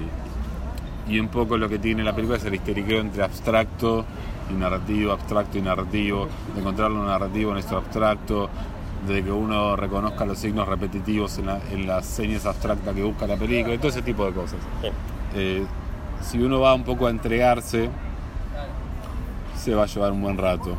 y 1.09 1.19
un 1.19 1.27
poco 1.29 1.57
lo 1.57 1.67
que 1.67 1.79
tiene 1.79 2.03
la 2.03 2.13
película 2.13 2.37
es 2.37 2.45
el 2.45 2.55
histeriqueo 2.55 3.01
entre 3.01 3.23
abstracto 3.23 4.05
y 4.49 4.53
narrativo, 4.53 5.11
abstracto 5.11 5.57
y 5.57 5.61
narrativo, 5.61 6.27
de 6.53 6.61
encontrar 6.61 6.91
lo 6.91 7.03
narrativo 7.05 7.51
en 7.51 7.57
esto 7.57 7.77
abstracto, 7.77 8.49
de 9.07 9.23
que 9.23 9.31
uno 9.31 9.75
reconozca 9.75 10.25
los 10.25 10.37
signos 10.37 10.67
repetitivos 10.67 11.37
en, 11.39 11.45
la- 11.47 11.59
en 11.71 11.87
las 11.87 12.05
señas 12.05 12.45
abstractas 12.45 12.93
que 12.93 13.03
busca 13.03 13.25
la 13.27 13.37
película, 13.37 13.73
y 13.75 13.77
todo 13.77 13.89
ese 13.89 14.01
tipo 14.01 14.25
de 14.25 14.33
cosas. 14.33 14.59
Eh, 15.35 15.63
si 16.21 16.37
uno 16.41 16.59
va 16.59 16.73
un 16.73 16.83
poco 16.83 17.07
a 17.07 17.09
entregarse, 17.09 17.89
se 19.57 19.73
va 19.75 19.83
a 19.83 19.85
llevar 19.87 20.11
un 20.11 20.21
buen 20.21 20.37
rato. 20.37 20.75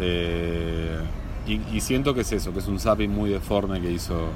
Eh, 0.00 0.98
y, 1.46 1.60
y 1.76 1.80
siento 1.80 2.14
que 2.14 2.20
es 2.20 2.32
eso, 2.32 2.52
que 2.52 2.58
es 2.60 2.66
un 2.68 2.78
zapping 2.78 3.10
muy 3.10 3.30
deforme 3.30 3.80
que 3.80 3.90
hizo, 3.90 4.28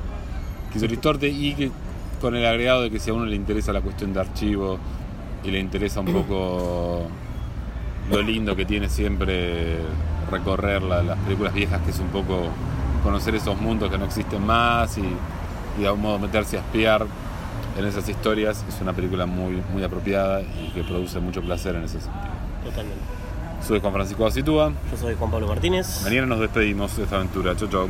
que 0.72 0.78
hizo 0.78 0.86
y 1.26 1.54
que 1.54 1.70
con 2.20 2.34
el 2.34 2.46
agregado 2.46 2.82
de 2.82 2.90
que 2.90 2.98
si 2.98 3.10
a 3.10 3.14
uno 3.14 3.26
le 3.26 3.36
interesa 3.36 3.72
la 3.72 3.80
cuestión 3.82 4.12
de 4.12 4.20
archivo 4.20 4.78
y 5.44 5.50
le 5.50 5.60
interesa 5.60 6.00
un 6.00 6.06
poco 6.06 7.02
lo 8.10 8.22
lindo 8.22 8.56
que 8.56 8.64
tiene 8.64 8.88
siempre 8.88 9.76
recorrer 10.30 10.82
la- 10.82 11.02
las 11.02 11.18
películas 11.20 11.52
viejas, 11.54 11.80
que 11.82 11.90
es 11.90 11.98
un 12.00 12.08
poco 12.08 12.48
conocer 13.02 13.34
esos 13.34 13.60
mundos 13.60 13.90
que 13.90 13.98
no 13.98 14.04
existen 14.06 14.44
más 14.44 14.96
y, 14.98 15.02
y 15.02 15.80
de 15.82 15.86
algún 15.86 16.02
modo 16.02 16.18
meterse 16.18 16.56
a 16.56 16.60
espiar 16.60 17.06
en 17.78 17.84
esas 17.84 18.08
historias, 18.08 18.64
es 18.68 18.80
una 18.80 18.92
película 18.92 19.26
muy, 19.26 19.62
muy 19.72 19.82
apropiada 19.82 20.40
y 20.42 20.70
que 20.74 20.82
produce 20.84 21.18
mucho 21.20 21.42
placer 21.42 21.74
en 21.76 21.84
ese 21.84 22.00
sentido. 22.00 22.24
Totalmente. 22.64 23.00
Soy 23.66 23.80
Juan 23.80 23.92
Francisco 23.92 24.26
Acitúa. 24.26 24.72
Yo 24.90 24.96
soy 24.96 25.14
Juan 25.16 25.30
Pablo 25.30 25.48
Martínez. 25.48 26.02
Mañana 26.04 26.26
nos 26.26 26.40
despedimos 26.40 26.96
de 26.96 27.04
esta 27.04 27.16
aventura. 27.16 27.56
Chau, 27.56 27.68
chau. 27.68 27.88